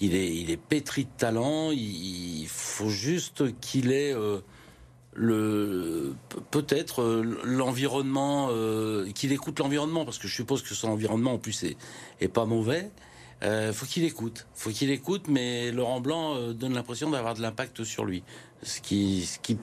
Il 0.00 0.14
est, 0.14 0.36
il 0.36 0.50
est 0.50 0.58
pétri 0.58 1.04
de 1.04 1.10
talent. 1.16 1.70
Il, 1.72 2.46
faut 2.48 2.90
juste 2.90 3.58
qu'il 3.60 3.92
ait 3.92 4.12
euh, 4.12 4.40
le 5.16 6.14
peut-être 6.50 7.02
euh, 7.02 7.40
l'environnement, 7.44 8.48
euh, 8.50 9.10
qu'il 9.12 9.32
écoute 9.32 9.58
l'environnement 9.58 10.04
parce 10.04 10.18
que 10.18 10.28
je 10.28 10.34
suppose 10.34 10.62
que 10.62 10.74
son 10.74 10.88
environnement 10.88 11.34
en 11.34 11.38
plus 11.38 11.64
est, 11.64 11.76
est 12.20 12.28
pas 12.28 12.44
mauvais. 12.44 12.90
Euh, 13.42 13.72
faut 13.72 13.86
qu'il 13.86 14.04
écoute, 14.04 14.46
faut 14.54 14.70
qu'il 14.70 14.90
écoute, 14.90 15.24
mais 15.28 15.70
Laurent 15.72 16.00
Blanc 16.00 16.52
donne 16.52 16.74
l'impression 16.74 17.10
d'avoir 17.10 17.34
de 17.34 17.42
l'impact 17.42 17.84
sur 17.84 18.04
lui, 18.04 18.22
ce 18.62 18.80
qui, 18.80 19.26
ce 19.26 19.38
qui 19.38 19.58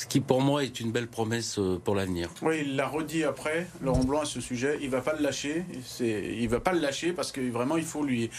ce 0.00 0.06
qui 0.06 0.20
pour 0.20 0.40
moi 0.40 0.64
est 0.64 0.80
une 0.80 0.92
belle 0.92 1.08
promesse 1.08 1.58
euh, 1.58 1.78
pour 1.78 1.94
l'avenir. 1.94 2.30
Oui, 2.40 2.62
il 2.64 2.74
l'a 2.74 2.88
redit 2.88 3.22
après, 3.22 3.66
Laurent 3.82 4.02
Blanc 4.02 4.20
à 4.22 4.24
ce 4.24 4.40
sujet, 4.40 4.78
il 4.80 4.88
va 4.88 5.02
pas 5.02 5.12
le 5.12 5.22
lâcher, 5.22 5.66
il 6.00 6.48
va 6.48 6.58
pas 6.58 6.72
le 6.72 6.80
lâcher 6.80 7.12
parce 7.12 7.32
que 7.32 7.42
vraiment 7.42 7.76
il 7.76 7.84
faut 7.84 8.02
lui 8.02 8.30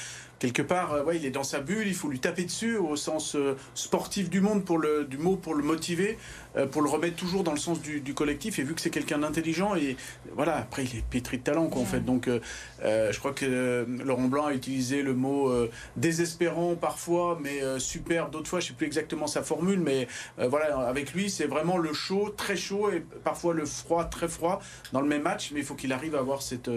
quelque 0.41 0.63
part, 0.63 0.93
euh, 0.93 1.03
ouais, 1.03 1.17
il 1.17 1.25
est 1.25 1.31
dans 1.31 1.43
sa 1.43 1.59
bulle, 1.59 1.87
il 1.87 1.93
faut 1.93 2.09
lui 2.09 2.19
taper 2.19 2.43
dessus 2.45 2.75
au 2.75 2.95
sens 2.95 3.35
euh, 3.35 3.55
sportif 3.75 4.27
du 4.27 4.41
monde 4.41 4.65
pour 4.65 4.79
le, 4.79 5.05
du 5.05 5.19
mot 5.19 5.35
pour 5.35 5.53
le 5.53 5.61
motiver, 5.61 6.17
euh, 6.57 6.65
pour 6.65 6.81
le 6.81 6.89
remettre 6.89 7.15
toujours 7.15 7.43
dans 7.43 7.51
le 7.51 7.59
sens 7.59 7.79
du, 7.79 8.01
collectif. 8.15 8.57
Et 8.57 8.63
vu 8.63 8.73
que 8.73 8.81
c'est 8.81 8.89
quelqu'un 8.89 9.19
d'intelligent, 9.19 9.75
et 9.75 9.95
voilà, 10.33 10.57
après 10.57 10.83
il 10.85 10.97
est 10.97 11.05
pétri 11.07 11.37
de 11.37 11.43
talent 11.43 11.67
quoi, 11.67 11.83
en 11.83 11.85
fait. 11.85 12.03
Donc 12.03 12.27
je 12.83 13.19
crois 13.19 13.31
que 13.31 13.85
Laurent 14.03 14.27
Blanc 14.27 14.47
a 14.47 14.53
utilisé 14.53 15.01
le 15.01 15.13
mot 15.13 15.51
désespérant 15.95 16.75
parfois, 16.75 17.39
mais 17.41 17.61
super 17.79 18.29
d'autres 18.29 18.49
fois. 18.49 18.59
Je 18.59 18.67
sais 18.67 18.73
plus 18.73 18.87
exactement 18.87 19.27
sa 19.27 19.43
formule, 19.43 19.79
mais 19.79 20.07
voilà, 20.37 20.79
avec 20.79 21.13
lui 21.13 21.29
c'est 21.29 21.45
vraiment 21.45 21.77
le 21.77 21.93
chaud, 21.93 22.33
très 22.35 22.57
chaud 22.57 22.91
et 22.91 23.01
parfois 23.23 23.53
le 23.53 23.65
froid, 23.65 24.05
très 24.05 24.27
froid 24.27 24.59
dans 24.91 25.01
le 25.01 25.07
même 25.07 25.21
match. 25.21 25.51
Mais 25.53 25.61
il 25.61 25.65
faut 25.65 25.75
qu'il 25.75 25.93
arrive 25.93 26.15
à 26.15 26.19
avoir 26.19 26.41
cette 26.41 26.69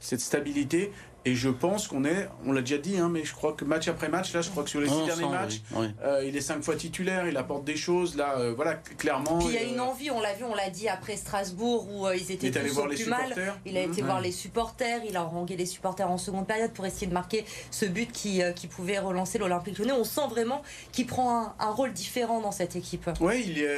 cette 0.00 0.20
stabilité 0.20 0.92
et 1.28 1.34
je 1.34 1.50
pense 1.50 1.88
qu'on 1.88 2.06
est, 2.06 2.26
on 2.46 2.52
l'a 2.52 2.62
déjà 2.62 2.78
dit, 2.78 2.96
hein, 2.96 3.10
mais 3.12 3.22
je 3.22 3.34
crois 3.34 3.52
que 3.52 3.62
match 3.66 3.86
après 3.86 4.08
match, 4.08 4.32
là, 4.32 4.40
je 4.40 4.48
crois 4.48 4.64
que 4.64 4.70
sur 4.70 4.80
les 4.80 4.88
six 4.88 5.04
derniers 5.04 5.28
matchs, 5.28 5.60
euh, 6.02 6.24
il 6.26 6.34
est 6.34 6.40
cinq 6.40 6.62
fois 6.62 6.74
titulaire, 6.74 7.28
il 7.28 7.36
apporte 7.36 7.64
des 7.64 7.76
choses, 7.76 8.16
là, 8.16 8.38
euh, 8.38 8.54
voilà, 8.56 8.74
clairement. 8.96 9.38
Puis 9.38 9.48
il 9.48 9.54
y 9.54 9.58
a 9.58 9.64
une 9.64 9.80
envie, 9.80 10.10
on 10.10 10.22
l'a 10.22 10.32
vu, 10.32 10.44
on 10.44 10.54
l'a 10.54 10.70
dit 10.70 10.88
après 10.88 11.16
Strasbourg 11.16 11.86
où 11.92 12.06
euh, 12.06 12.16
ils 12.16 12.32
étaient 12.32 12.50
tous 12.50 12.78
au 12.78 12.84
plus 12.86 13.06
mal. 13.06 13.34
Il 13.66 13.76
a 13.76 13.82
été 13.82 14.00
mmh. 14.00 14.06
voir 14.06 14.22
les 14.22 14.32
supporters, 14.32 15.02
il 15.06 15.18
a 15.18 15.22
rangé 15.22 15.54
les 15.54 15.66
supporters 15.66 16.10
en 16.10 16.16
seconde 16.16 16.46
période 16.46 16.72
pour 16.72 16.86
essayer 16.86 17.06
de 17.06 17.12
marquer 17.12 17.44
ce 17.70 17.84
but 17.84 18.10
qui, 18.10 18.40
qui 18.56 18.66
pouvait 18.66 18.98
relancer 18.98 19.36
l'Olympique 19.36 19.78
Lyonnais. 19.78 19.92
On 19.92 20.04
sent 20.04 20.28
vraiment 20.30 20.62
qu'il 20.92 21.06
prend 21.06 21.54
un, 21.58 21.70
rôle 21.70 21.92
différent 21.92 22.40
dans 22.40 22.52
cette 22.52 22.74
équipe. 22.74 23.10
Oui, 23.20 23.44
il, 23.46 23.68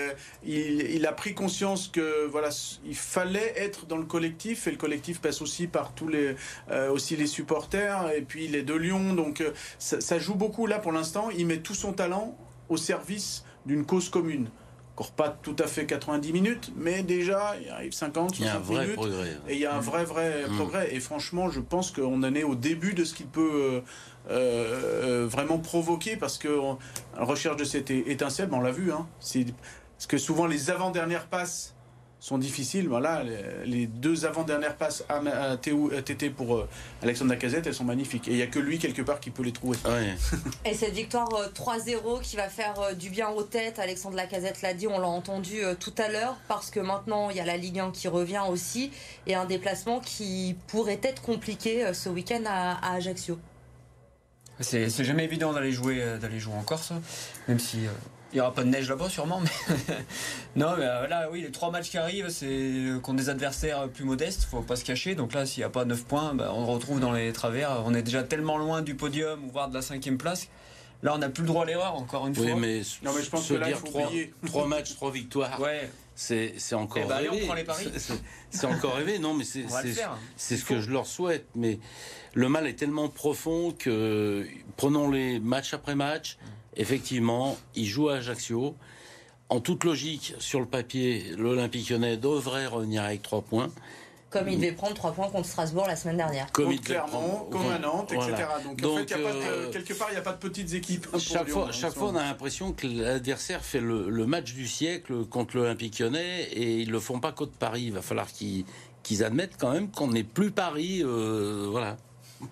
il, 0.45 0.91
il, 0.93 1.07
a 1.07 1.13
pris 1.13 1.35
conscience 1.35 1.89
que 1.89 2.27
voilà, 2.29 2.51
il 2.87 2.95
fallait 2.95 3.53
être 3.57 3.87
dans 3.87 3.97
le 3.97 4.05
collectif 4.05 4.69
et 4.69 4.71
le 4.71 4.77
collectif 4.77 5.21
passe 5.21 5.43
aussi 5.43 5.67
par 5.67 5.93
tous 5.93 6.07
les, 6.07 6.37
aussi 6.91 7.17
les 7.17 7.27
supporters 7.27 7.40
et 8.15 8.23
puis 8.23 8.49
les 8.49 8.63
deux 8.63 8.77
Lyon. 8.77 9.15
Donc 9.15 9.41
euh, 9.41 9.53
ça, 9.79 10.19
joue 10.19 10.35
beaucoup 10.35 10.67
là 10.67 10.79
pour 10.79 10.93
l'instant. 10.93 11.31
Il 11.37 11.47
met 11.47 11.59
tout 11.59 11.75
son 11.75 11.93
talent 11.93 12.37
au 12.69 12.77
service 12.77 13.45
d'une 13.67 13.85
cause 13.85 14.09
commune. 14.09 14.49
Encore 14.95 15.13
pas 15.13 15.29
tout 15.31 15.57
à 15.59 15.67
fait 15.67 15.87
90 15.87 16.33
minutes, 16.33 16.73
mais 16.77 17.03
déjà 17.03 17.55
il 17.63 17.71
arrive 17.71 17.93
50, 17.93 18.35
60 18.35 18.69
minutes. 18.69 18.99
Et 19.49 19.55
il 19.55 19.61
y 19.61 19.67
a 19.67 19.75
un 19.75 19.81
vrai, 19.81 20.05
vrai 20.05 20.45
mmh. 20.47 20.57
progrès. 20.57 20.95
Et 20.95 21.01
franchement, 21.01 21.49
je 21.49 21.61
pense 21.61 21.91
qu'on 21.91 22.23
en 22.23 22.35
est 22.35 22.45
au 22.45 22.55
début 22.55 22.93
de 22.93 23.05
ce 23.05 23.15
qu'il 23.15 23.27
peut 23.27 23.51
euh, 23.53 23.81
euh, 24.31 25.27
vraiment 25.27 25.59
provoquer 25.59 26.17
parce 26.17 26.37
que 26.37 26.49
recherche 27.17 27.57
de 27.57 27.65
cette 27.65 27.91
étincelle, 27.91 28.49
ben, 28.49 28.59
on 28.59 28.61
l'a 28.61 28.73
vu. 28.73 28.93
Hein, 28.93 29.07
parce 29.21 30.07
que 30.07 30.19
souvent 30.19 30.47
les 30.47 30.71
avant-dernières 30.71 31.27
passes 31.27 31.75
sont 32.21 32.37
difficiles. 32.39 32.87
Voilà, 32.89 33.25
les 33.65 33.87
deux 33.87 34.27
avant-dernières 34.27 34.77
passes 34.77 35.05
à, 35.09 35.57
TT 35.57 36.31
pour 36.31 36.57
euh, 36.57 36.69
Alexandre 37.03 37.31
Lacazette, 37.31 37.67
elles 37.67 37.75
sont 37.75 37.85
magnifiques. 37.85 38.29
Et 38.29 38.33
il 38.33 38.37
n'y 38.37 38.43
a 38.43 38.47
que 38.47 38.59
lui, 38.59 38.79
quelque 38.79 39.03
part, 39.03 39.19
qui 39.19 39.31
peut 39.31 39.43
les 39.43 39.53
trouver. 39.53 39.79
Et 40.65 40.75
cette 40.75 40.93
victoire 40.93 41.29
3-0 41.55 41.91
euh, 41.95 42.21
qui 42.21 42.37
va 42.37 42.49
faire 42.49 42.79
euh, 42.81 42.93
du 42.93 43.09
bien 43.09 43.31
aux 43.31 43.43
têtes, 43.43 43.79
Alexandre 43.79 44.17
Lacazette 44.17 44.61
l'a 44.63 44.75
dit, 44.75 44.87
on 44.87 44.99
l'a 44.99 45.09
entendu 45.09 45.61
tout 45.81 45.95
à 45.97 46.09
l'heure, 46.09 46.37
parce 46.47 46.71
que 46.71 46.79
maintenant, 46.79 47.31
il 47.31 47.37
y 47.37 47.41
a 47.41 47.47
la 47.47 47.57
Ligue 47.57 47.79
1 47.79 47.91
qui 47.91 48.09
revient 48.09 48.43
aussi, 48.49 48.93
et 49.27 49.35
un 49.35 49.47
déplacement 49.47 50.01
qui 50.01 50.57
pourrait 50.69 51.01
être 51.03 51.23
compliqué 51.23 51.93
ce 51.95 52.09
week-end 52.11 52.43
à, 52.47 52.95
Ajaccio. 52.95 53.39
C'est 54.61 54.91
jamais 55.05 55.25
évident 55.25 55.55
d'aller 55.55 55.73
jouer, 55.73 56.05
d'aller 56.21 56.39
jouer 56.39 56.55
en 56.55 56.63
Corse, 56.63 56.93
même 57.49 57.59
si 57.59 57.79
il 58.33 58.37
n'y 58.37 58.41
aura 58.41 58.55
pas 58.55 58.63
de 58.63 58.69
neige 58.69 58.89
là-bas 58.89 59.09
sûrement, 59.09 59.41
mais 59.41 59.75
non, 60.57 60.75
mais 60.79 60.85
euh, 60.85 61.09
là, 61.09 61.29
oui, 61.31 61.43
les 61.43 61.51
trois 61.51 61.71
matchs 61.71 61.91
qui 61.91 61.99
arrivent, 61.99 62.29
c'est 62.29 62.47
euh, 62.47 63.01
contre 63.01 63.19
des 63.19 63.29
adversaires 63.29 63.89
plus 63.89 64.05
modestes, 64.05 64.45
faut 64.45 64.63
pas 64.63 64.77
se 64.77 64.85
cacher. 64.85 65.15
Donc 65.15 65.33
là, 65.33 65.47
s'il 65.47 65.61
n'y 65.61 65.65
a 65.65 65.71
pas 65.71 65.85
9 65.85 66.05
points, 66.05 66.35
bah, 66.35 66.53
on 66.55 66.67
retrouve 66.67 67.01
dans 67.01 67.13
les 67.13 67.33
travers. 67.33 67.83
On 67.85 67.95
est 67.95 68.03
déjà 68.03 68.23
tellement 68.23 68.57
loin 68.57 68.83
du 68.83 68.95
podium, 68.95 69.49
voire 69.53 69.69
de 69.69 69.75
la 69.75 69.83
cinquième 69.83 70.19
place. 70.19 70.49
Là, 71.03 71.15
on 71.15 71.19
n'a 71.19 71.31
plus 71.31 71.43
le 71.43 71.49
droit 71.49 71.63
à 71.63 71.67
l'erreur, 71.67 71.95
encore 71.95 72.27
une 72.27 72.39
oui, 72.39 72.49
fois. 72.49 72.61
Mais 72.61 72.83
non, 73.03 73.13
mais 73.15 73.23
je 73.23 73.31
pense 73.31 73.49
que 73.49 73.55
là, 73.55 73.67
dire 73.67 73.83
trois, 74.47 74.67
matchs, 74.67 74.95
trois 74.95 75.11
victoires. 75.11 75.59
Ouais. 75.61 75.91
C'est, 76.15 76.53
encore 76.75 77.03
eh 77.03 77.09
ben, 77.09 77.17
rêvé. 77.17 77.49
C'est 78.51 78.67
encore 78.67 78.95
rêvé, 78.95 79.19
non, 79.19 79.33
mais 79.33 79.45
c'est, 79.45 79.65
c'est, 80.37 80.57
ce 80.59 80.65
que 80.67 80.81
je 80.81 80.91
leur 80.91 81.07
souhaite. 81.07 81.47
Mais 81.55 81.79
le 82.35 82.49
mal 82.51 82.67
est 82.67 82.75
tellement 82.75 83.09
profond 83.09 83.73
que 83.73 84.47
prenons 84.77 85.11
les 85.11 85.41
match 85.41 85.73
après 85.73 85.95
match. 85.95 86.37
Effectivement, 86.77 87.57
il 87.75 87.87
joue 87.87 88.09
à 88.09 88.17
Ajaccio. 88.17 88.75
En 89.49 89.61
toute 89.61 89.83
logique, 89.85 90.35
sur 90.39 90.61
le 90.61 90.67
papier, 90.67 91.25
l'Olympique 91.37 91.91
lyonnais 91.91 92.17
devrait 92.17 92.67
revenir 92.67 93.03
avec 93.03 93.23
trois 93.23 93.43
points. 93.43 93.71
Comme 94.31 94.49
il 94.49 94.59
devait 94.59 94.71
prendre 94.71 94.95
trois 94.95 95.11
points 95.11 95.29
contre 95.29 95.49
Strasbourg 95.49 95.89
la 95.89 95.97
semaine 95.97 96.17
dernière. 96.17 96.53
Comme 96.53 96.71
il 96.71 96.81
Clermont, 96.81 97.49
comme 97.51 97.69
à 97.69 97.81
Nantes, 97.81 98.13
etc. 98.13 98.33
Donc, 98.65 98.85
en 98.85 98.97
fait, 98.99 99.17
euh, 99.17 99.73
quelque 99.73 99.93
part, 99.93 100.07
il 100.11 100.13
n'y 100.13 100.19
a 100.19 100.23
pas 100.23 100.35
de 100.35 100.39
petites 100.39 100.73
équipes. 100.73 101.09
Chaque 101.19 101.49
fois, 101.49 101.67
hein, 101.67 101.73
chaque 101.73 101.95
fois, 101.95 102.11
on 102.11 102.15
a 102.15 102.23
l'impression 102.23 102.73
que 102.73 102.87
l'adversaire 102.87 103.65
fait 103.65 103.81
le, 103.81 104.27
match 104.27 104.55
du 104.55 104.69
siècle 104.69 105.25
contre 105.25 105.57
l'Olympique 105.57 105.99
lyonnais 105.99 106.45
et 106.53 106.77
ils 106.77 106.91
le 106.93 107.01
font 107.01 107.19
pas 107.19 107.33
contre 107.33 107.55
Paris. 107.55 107.83
Il 107.87 107.93
va 107.93 108.03
falloir 108.03 108.29
qu'ils 108.31 109.25
admettent 109.25 109.57
quand 109.59 109.73
même 109.73 109.91
qu'on 109.91 110.07
n'est 110.07 110.23
plus 110.23 110.53
Paris. 110.53 111.03
Euh, 111.03 111.67
voilà 111.69 111.97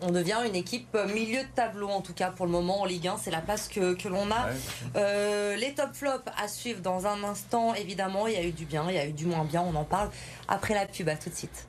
on 0.01 0.11
devient 0.11 0.39
une 0.47 0.55
équipe 0.55 0.97
milieu 1.13 1.43
de 1.43 1.49
tableau 1.55 1.89
en 1.89 2.01
tout 2.01 2.13
cas 2.13 2.31
pour 2.31 2.47
le 2.47 2.53
moment 2.53 2.83
en 2.83 2.85
Ligue 2.85 3.09
1 3.09 3.17
c'est 3.19 3.31
la 3.31 3.41
place 3.41 3.69
que, 3.69 4.09
l'on 4.09 4.31
a. 4.31 4.49
Euh, 4.97 5.57
les 5.57 5.75
top 5.75 5.91
flops 5.93 6.25
à 6.37 6.49
suivre 6.49 6.81
dans 6.81 7.07
un 7.07 7.25
instant 7.25 7.75
évidemment. 7.75 8.27
Il 8.27 8.35
y 8.35 8.37
a 8.37 8.45
eu 8.45 8.53
du 8.53 8.65
bien 8.65 8.85
il 8.89 8.95
y 8.95 8.99
a 8.99 9.07
eu 9.07 9.13
du 9.13 9.27
moins 9.27 9.45
bien. 9.45 9.63
On 9.63 9.75
en 9.75 9.85
parle 9.85 10.11
après 10.47 10.75
la 10.75 10.87
pub. 10.87 11.09
À 11.09 11.17
tout 11.17 11.31
de 11.31 11.35
suite 11.35 11.67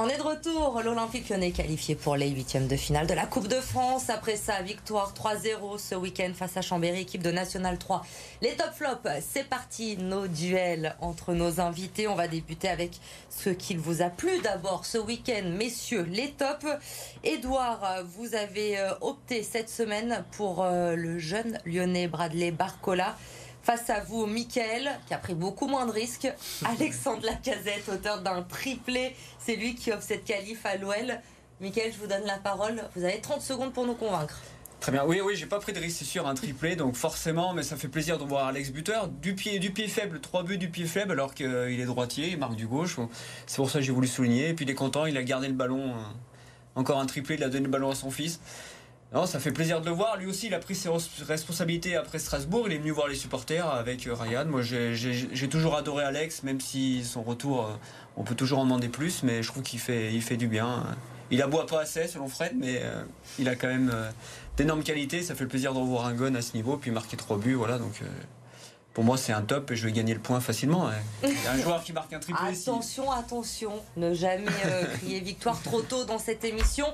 On 0.00 0.08
est 0.08 0.16
de 0.16 0.22
retour. 0.22 0.80
L'Olympique 0.84 1.28
Lyonnais 1.28 1.50
qualifié 1.50 1.96
pour 1.96 2.14
les 2.14 2.28
huitièmes 2.28 2.68
de 2.68 2.76
finale 2.76 3.08
de 3.08 3.14
la 3.14 3.26
Coupe 3.26 3.48
de 3.48 3.60
France. 3.60 4.10
Après 4.10 4.36
sa 4.36 4.62
victoire 4.62 5.12
3-0 5.12 5.76
ce 5.76 5.96
week-end 5.96 6.30
face 6.36 6.56
à 6.56 6.62
Chambéry, 6.62 7.00
équipe 7.00 7.20
de 7.20 7.32
National 7.32 7.78
3. 7.78 8.06
Les 8.40 8.54
top 8.54 8.70
flops, 8.74 9.08
c'est 9.20 9.48
parti. 9.48 9.96
Nos 9.96 10.28
duels 10.28 10.94
entre 11.00 11.32
nos 11.34 11.58
invités. 11.58 12.06
On 12.06 12.14
va 12.14 12.28
débuter 12.28 12.68
avec 12.68 12.92
ce 13.28 13.50
qu'il 13.50 13.80
vous 13.80 14.00
a 14.00 14.08
plu 14.08 14.38
d'abord 14.38 14.86
ce 14.86 14.98
week-end, 14.98 15.48
messieurs, 15.56 16.06
les 16.08 16.30
tops. 16.30 16.78
Edouard, 17.24 18.04
vous 18.16 18.36
avez 18.36 18.78
euh, 18.78 18.92
opté 19.00 19.42
cette 19.42 19.68
semaine 19.68 20.24
pour 20.30 20.62
euh, 20.62 20.94
le 20.94 21.18
jeune 21.18 21.58
lyonnais 21.66 22.06
Bradley 22.06 22.52
Barcola. 22.52 23.16
Face 23.68 23.90
à 23.90 24.00
vous, 24.00 24.24
Mickaël, 24.24 24.98
qui 25.06 25.12
a 25.12 25.18
pris 25.18 25.34
beaucoup 25.34 25.66
moins 25.66 25.84
de 25.84 25.90
risques. 25.90 26.32
Alexandre 26.64 27.22
Lacazette, 27.26 27.86
auteur 27.92 28.22
d'un 28.22 28.40
triplé. 28.40 29.14
C'est 29.38 29.56
lui 29.56 29.74
qui 29.74 29.92
offre 29.92 30.02
cette 30.02 30.24
qualif 30.24 30.64
à 30.64 30.78
l'OL. 30.78 31.20
Mickaël, 31.60 31.92
je 31.92 31.98
vous 31.98 32.06
donne 32.06 32.24
la 32.24 32.38
parole. 32.38 32.82
Vous 32.96 33.04
avez 33.04 33.20
30 33.20 33.42
secondes 33.42 33.74
pour 33.74 33.84
nous 33.84 33.92
convaincre. 33.92 34.40
Très 34.80 34.90
bien. 34.90 35.04
Oui, 35.04 35.20
oui, 35.22 35.36
j'ai 35.36 35.44
pas 35.44 35.60
pris 35.60 35.74
de 35.74 35.80
risque, 35.80 35.98
c'est 35.98 36.06
sûr, 36.06 36.26
un 36.26 36.32
triplé, 36.32 36.76
donc 36.76 36.94
forcément, 36.96 37.52
mais 37.52 37.62
ça 37.62 37.76
fait 37.76 37.88
plaisir 37.88 38.16
de 38.16 38.24
voir 38.24 38.46
Alex 38.46 38.70
buteur. 38.70 39.06
Du 39.06 39.34
pied, 39.34 39.58
du 39.58 39.70
pied 39.70 39.86
faible, 39.86 40.18
trois 40.20 40.44
buts 40.44 40.56
du 40.56 40.70
pied 40.70 40.86
faible, 40.86 41.12
alors 41.12 41.34
qu'il 41.34 41.46
est 41.46 41.84
droitier, 41.84 42.28
il 42.30 42.38
marque 42.38 42.56
du 42.56 42.66
gauche. 42.66 42.96
C'est 43.46 43.56
pour 43.56 43.70
ça 43.70 43.80
que 43.80 43.84
j'ai 43.84 43.92
voulu 43.92 44.08
souligner. 44.08 44.48
Et 44.48 44.54
puis 44.54 44.64
il 44.64 44.70
est 44.70 44.74
content, 44.74 45.04
il 45.04 45.18
a 45.18 45.22
gardé 45.22 45.46
le 45.46 45.52
ballon. 45.52 45.90
Euh, 45.90 46.00
encore 46.74 47.00
un 47.00 47.06
triplé, 47.06 47.34
il 47.34 47.44
a 47.44 47.50
donné 47.50 47.64
le 47.64 47.70
ballon 47.70 47.90
à 47.90 47.94
son 47.94 48.10
fils. 48.10 48.40
Non, 49.14 49.24
ça 49.24 49.40
fait 49.40 49.52
plaisir 49.52 49.80
de 49.80 49.86
le 49.86 49.92
voir. 49.92 50.18
Lui 50.18 50.26
aussi, 50.26 50.48
il 50.48 50.54
a 50.54 50.58
pris 50.58 50.74
ses 50.74 50.90
responsabilités 51.26 51.96
après 51.96 52.18
Strasbourg. 52.18 52.64
Il 52.66 52.74
est 52.74 52.78
venu 52.78 52.90
voir 52.90 53.08
les 53.08 53.14
supporters 53.14 53.66
avec 53.66 54.06
euh, 54.06 54.12
Ryan. 54.14 54.44
Moi, 54.44 54.60
j'ai 54.62 55.48
toujours 55.48 55.76
adoré 55.76 56.04
Alex, 56.04 56.42
même 56.42 56.60
si 56.60 57.02
son 57.04 57.22
retour, 57.22 57.64
euh, 57.64 57.72
on 58.18 58.24
peut 58.24 58.34
toujours 58.34 58.58
en 58.58 58.64
demander 58.64 58.88
plus, 58.88 59.22
mais 59.22 59.42
je 59.42 59.48
trouve 59.48 59.62
qu'il 59.62 59.78
fait, 59.78 60.12
il 60.12 60.20
fait 60.20 60.36
du 60.36 60.46
bien. 60.46 60.84
Il 61.30 61.40
aboie 61.40 61.66
pas 61.66 61.80
assez, 61.80 62.06
selon 62.06 62.28
Fred, 62.28 62.52
mais 62.54 62.80
euh, 62.82 63.02
il 63.38 63.48
a 63.48 63.54
quand 63.54 63.68
même 63.68 63.92
d'énormes 64.58 64.82
qualités. 64.82 65.22
Ça 65.22 65.34
fait 65.34 65.46
plaisir 65.46 65.72
de 65.72 65.78
revoir 65.78 66.04
un 66.04 66.12
gun 66.12 66.34
à 66.34 66.42
ce 66.42 66.54
niveau, 66.54 66.76
puis 66.76 66.90
marquer 66.90 67.16
trois 67.16 67.38
buts. 67.38 67.54
Voilà, 67.54 67.78
donc 67.78 68.02
pour 68.98 69.04
moi, 69.04 69.16
c'est 69.16 69.32
un 69.32 69.42
top 69.42 69.70
et 69.70 69.76
je 69.76 69.86
vais 69.86 69.92
gagner 69.92 70.12
le 70.12 70.18
point 70.18 70.40
facilement. 70.40 70.90
Il 71.22 71.28
y 71.28 71.46
a 71.46 71.52
un 71.52 71.62
joueur 71.62 71.84
qui 71.84 71.92
marque 71.92 72.12
un 72.12 72.18
triplé. 72.18 72.42
Attention, 72.48 73.12
attention, 73.12 73.70
ne 73.96 74.12
jamais 74.12 74.48
euh, 74.66 74.82
crier 74.98 75.20
victoire 75.20 75.62
trop 75.62 75.82
tôt 75.82 76.04
dans 76.04 76.18
cette 76.18 76.44
émission. 76.44 76.84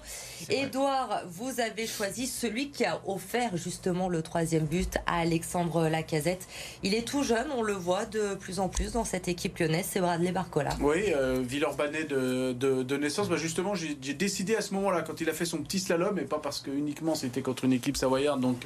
Edouard, 0.51 1.23
vous 1.31 1.61
avez 1.61 1.87
choisi 1.87 2.27
celui 2.27 2.69
qui 2.69 2.85
a 2.85 3.01
offert 3.07 3.57
justement 3.57 4.11
le 4.11 4.21
troisième 4.21 4.67
but 4.67 4.99
à 5.07 5.21
Alexandre 5.21 5.89
Lacazette. 5.89 6.47
Il 6.83 6.93
est 6.93 7.09
tout 7.09 7.23
jeune, 7.23 7.47
on 7.57 7.63
le 7.63 7.73
voit 7.73 8.05
de 8.05 8.35
plus 8.35 8.61
en 8.61 8.69
plus 8.69 8.93
dans 8.93 9.07
cette 9.07 9.27
équipe 9.27 9.59
lyonnaise, 9.59 9.87
c'est 9.91 10.01
Bradley 10.01 10.31
Barcola. 10.31 10.77
Oui, 10.83 11.05
euh, 11.09 11.41
Villeurbanais 11.43 12.05
de, 12.05 12.53
de, 12.53 12.97
naissance. 12.99 13.31
Bah 13.31 13.39
justement, 13.39 13.75
j'ai 13.75 13.95
décidé 13.95 14.57
à 14.57 14.61
ce 14.61 14.75
moment-là, 14.75 15.01
quand 15.01 15.23
il 15.23 15.31
a 15.31 15.33
fait 15.33 15.47
son 15.47 15.63
petit 15.63 15.81
slalom, 15.81 16.19
et 16.19 16.25
pas 16.25 16.39
parce 16.39 16.61
que 16.61 16.71
uniquement 16.71 17.15
c'était 17.15 17.41
contre 17.41 17.65
une 17.65 17.73
équipe 17.73 17.97
savoyarde, 17.97 18.43
donc 18.43 18.59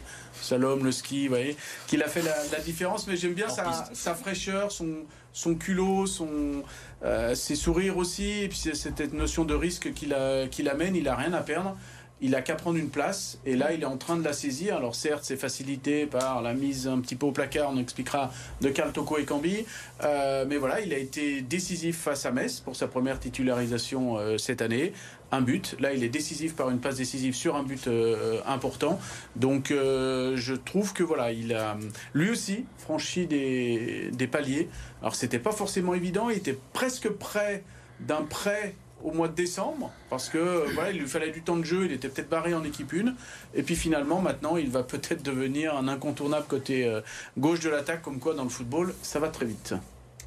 slalom, 0.42 0.84
le 0.84 0.90
ski, 0.90 1.28
vous 1.28 1.34
voyez, 1.34 1.56
qu'il 1.86 2.02
a 2.02 2.08
fait 2.08 2.22
la, 2.22 2.34
la 2.50 2.58
différence. 2.58 3.06
Mais 3.06 3.27
j'aime 3.28 3.34
bien 3.34 3.48
sa, 3.92 4.14
fraîcheur, 4.14 4.72
son, 4.72 5.04
son 5.32 5.54
culot, 5.54 6.06
son, 6.06 6.62
euh, 7.04 7.34
ses 7.34 7.54
sourires 7.54 7.96
aussi, 7.96 8.42
et 8.42 8.48
puis 8.48 8.58
cette 8.58 9.12
notion 9.12 9.44
de 9.44 9.54
risque 9.54 9.92
qu'il 9.92 10.16
qu'il 10.50 10.68
amène, 10.68 10.96
il 10.96 11.08
a 11.08 11.16
rien 11.16 11.32
à 11.32 11.40
perdre. 11.40 11.76
Il 12.20 12.34
a 12.34 12.42
qu'à 12.42 12.54
prendre 12.54 12.76
une 12.76 12.90
place 12.90 13.38
et 13.46 13.56
là 13.56 13.72
il 13.72 13.82
est 13.82 13.86
en 13.86 13.96
train 13.96 14.16
de 14.16 14.24
la 14.24 14.32
saisir. 14.32 14.76
Alors 14.76 14.94
certes 14.94 15.24
c'est 15.24 15.36
facilité 15.36 16.06
par 16.06 16.42
la 16.42 16.54
mise 16.54 16.88
un 16.88 17.00
petit 17.00 17.16
peu 17.16 17.26
au 17.26 17.32
placard, 17.32 17.70
on 17.72 17.78
expliquera 17.78 18.32
de 18.60 18.68
Carl 18.70 18.92
Toko 18.92 19.18
et 19.18 19.24
Cambi, 19.24 19.64
euh, 20.02 20.44
mais 20.48 20.56
voilà 20.56 20.80
il 20.80 20.92
a 20.92 20.98
été 20.98 21.42
décisif 21.42 21.98
face 21.98 22.26
à 22.26 22.30
Metz 22.30 22.60
pour 22.60 22.76
sa 22.76 22.88
première 22.88 23.20
titularisation 23.20 24.18
euh, 24.18 24.38
cette 24.38 24.62
année 24.62 24.92
un 25.32 25.40
but. 25.40 25.76
Là, 25.80 25.92
il 25.92 26.02
est 26.04 26.08
décisif 26.08 26.54
par 26.54 26.70
une 26.70 26.80
passe 26.80 26.96
décisive 26.96 27.34
sur 27.34 27.56
un 27.56 27.62
but 27.62 27.86
euh, 27.86 28.40
important. 28.46 28.98
Donc, 29.36 29.70
euh, 29.70 30.36
je 30.36 30.54
trouve 30.54 30.92
que 30.92 31.02
voilà, 31.02 31.32
il 31.32 31.52
a 31.54 31.76
lui 32.14 32.30
aussi 32.30 32.64
franchi 32.78 33.26
des, 33.26 34.28
paliers. 34.30 34.68
Alors, 35.02 35.14
c'était 35.14 35.38
pas 35.38 35.52
forcément 35.52 35.94
évident. 35.94 36.30
Il 36.30 36.38
était 36.38 36.58
presque 36.72 37.08
prêt 37.08 37.62
d'un 38.00 38.22
prêt 38.22 38.74
au 39.04 39.12
mois 39.12 39.28
de 39.28 39.34
décembre 39.34 39.90
parce 40.10 40.28
que 40.28 40.38
euh, 40.38 40.66
voilà, 40.74 40.90
il 40.90 40.98
lui 40.98 41.08
fallait 41.08 41.30
du 41.30 41.42
temps 41.42 41.56
de 41.56 41.64
jeu. 41.64 41.84
Il 41.84 41.92
était 41.92 42.08
peut-être 42.08 42.28
barré 42.28 42.54
en 42.54 42.64
équipe 42.64 42.92
1. 42.92 43.14
Et 43.54 43.62
puis 43.62 43.76
finalement, 43.76 44.20
maintenant, 44.20 44.56
il 44.56 44.70
va 44.70 44.82
peut-être 44.82 45.22
devenir 45.22 45.76
un 45.76 45.88
incontournable 45.88 46.46
côté 46.46 47.00
gauche 47.36 47.60
de 47.60 47.70
l'attaque, 47.70 48.02
comme 48.02 48.18
quoi 48.18 48.34
dans 48.34 48.44
le 48.44 48.50
football, 48.50 48.94
ça 49.02 49.18
va 49.18 49.28
très 49.28 49.46
vite. 49.46 49.74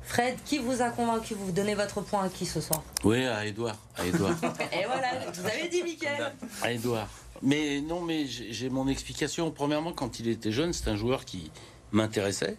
Fred, 0.03 0.35
qui 0.43 0.57
vous 0.57 0.81
a 0.81 0.89
convaincu? 0.89 1.35
Vous 1.35 1.51
donnez 1.51 1.75
votre 1.75 2.01
point 2.01 2.23
à 2.23 2.29
qui 2.29 2.45
ce 2.45 2.59
soir? 2.59 2.83
Oui, 3.03 3.25
à 3.25 3.45
Edouard. 3.45 3.77
À 3.95 4.05
Edouard. 4.05 4.35
Et 4.73 4.85
voilà, 4.85 5.07
vous 5.33 5.45
avez 5.45 5.69
dit 5.69 5.83
Mickaël. 5.83 6.33
À 6.61 6.71
Edouard. 6.71 7.07
Mais 7.41 7.81
non, 7.81 8.01
mais 8.01 8.25
j'ai 8.27 8.69
mon 8.69 8.87
explication. 8.87 9.49
Premièrement, 9.51 9.93
quand 9.93 10.19
il 10.19 10.27
était 10.27 10.51
jeune, 10.51 10.73
c'est 10.73 10.89
un 10.89 10.95
joueur 10.95 11.23
qui 11.25 11.51
m'intéressait. 11.91 12.57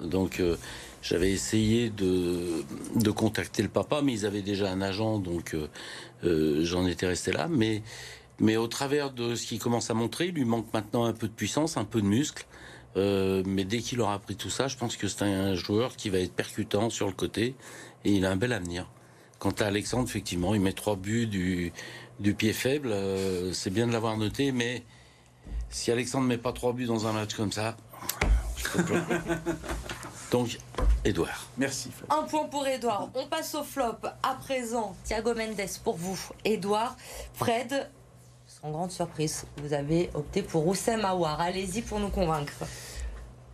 Donc, 0.00 0.40
euh, 0.40 0.56
j'avais 1.02 1.32
essayé 1.32 1.90
de, 1.90 2.64
de, 2.94 3.10
contacter 3.10 3.62
le 3.62 3.68
papa, 3.68 4.00
mais 4.02 4.12
ils 4.12 4.24
avaient 4.24 4.42
déjà 4.42 4.70
un 4.70 4.80
agent, 4.80 5.18
donc 5.18 5.54
euh, 5.54 5.66
euh, 6.24 6.64
j'en 6.64 6.86
étais 6.86 7.06
resté 7.06 7.32
là. 7.32 7.48
Mais, 7.50 7.82
mais 8.38 8.56
au 8.56 8.68
travers 8.68 9.10
de 9.10 9.34
ce 9.34 9.46
qu'il 9.46 9.58
commence 9.58 9.90
à 9.90 9.94
montrer, 9.94 10.26
il 10.26 10.34
lui 10.34 10.44
manque 10.44 10.72
maintenant 10.72 11.04
un 11.04 11.12
peu 11.12 11.26
de 11.26 11.32
puissance, 11.32 11.76
un 11.76 11.84
peu 11.84 12.00
de 12.00 12.06
muscle. 12.06 12.46
Euh, 12.96 13.42
mais 13.46 13.64
dès 13.64 13.78
qu'il 13.78 14.00
aura 14.00 14.14
appris 14.14 14.36
tout 14.36 14.50
ça, 14.50 14.68
je 14.68 14.76
pense 14.76 14.96
que 14.96 15.08
c'est 15.08 15.24
un 15.24 15.54
joueur 15.56 15.96
qui 15.96 16.08
va 16.08 16.18
être 16.18 16.34
percutant 16.34 16.88
sur 16.88 17.06
le 17.06 17.12
côté 17.12 17.56
et 18.04 18.12
il 18.12 18.24
a 18.24 18.30
un 18.30 18.36
bel 18.36 18.52
avenir. 18.52 18.88
Quant 19.40 19.54
à 19.58 19.64
Alexandre, 19.64 20.08
effectivement, 20.08 20.54
il 20.54 20.60
met 20.60 20.72
trois 20.72 20.94
buts 20.94 21.26
du, 21.26 21.72
du 22.20 22.34
pied 22.34 22.52
faible. 22.52 22.94
C'est 23.52 23.70
bien 23.70 23.88
de 23.88 23.92
l'avoir 23.92 24.16
noté, 24.18 24.52
mais 24.52 24.84
si 25.68 25.90
Alexandre 25.90 26.24
ne 26.24 26.28
met 26.28 26.38
pas 26.38 26.52
trois 26.52 26.74
buts 26.74 26.84
dans 26.84 27.08
un 27.08 27.12
match 27.12 27.34
comme 27.34 27.50
ça, 27.50 27.76
Donc, 30.32 30.56
Edouard. 31.04 31.46
Merci. 31.58 31.90
Un 32.08 32.22
point 32.22 32.44
pour 32.44 32.66
Edouard. 32.66 33.10
On 33.14 33.26
passe 33.26 33.54
au 33.54 33.62
flop. 33.62 33.98
À 34.22 34.34
présent, 34.36 34.96
Thiago 35.04 35.34
Mendes 35.34 35.60
pour 35.84 35.96
vous. 35.98 36.18
Edouard, 36.42 36.96
Fred, 37.34 37.90
sans 38.46 38.70
grande 38.70 38.90
surprise, 38.90 39.44
vous 39.58 39.74
avez 39.74 40.08
opté 40.14 40.40
pour 40.40 40.66
Oussem 40.66 41.04
Aouar. 41.04 41.38
Allez-y 41.38 41.82
pour 41.82 42.00
nous 42.00 42.08
convaincre. 42.08 42.54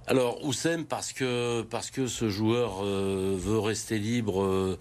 Alors 0.06 0.42
Oussem 0.44 0.84
parce 0.84 1.12
que 1.12 1.62
parce 1.62 1.90
que 1.90 2.06
ce 2.06 2.30
joueur 2.30 2.84
euh, 2.84 3.36
veut 3.36 3.58
rester 3.58 3.98
libre 3.98 4.42
euh, 4.42 4.78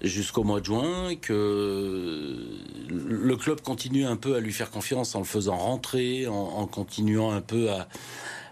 jusqu'au 0.00 0.44
mois 0.44 0.60
de 0.60 0.66
juin, 0.66 1.16
que 1.20 2.38
le 2.88 3.36
club 3.36 3.60
continue 3.62 4.06
un 4.06 4.16
peu 4.16 4.36
à 4.36 4.40
lui 4.40 4.52
faire 4.52 4.70
confiance 4.70 5.16
en 5.16 5.18
le 5.18 5.24
faisant 5.24 5.56
rentrer, 5.56 6.28
en, 6.28 6.34
en 6.34 6.66
continuant 6.66 7.32
un 7.32 7.40
peu 7.40 7.70
à, 7.70 7.88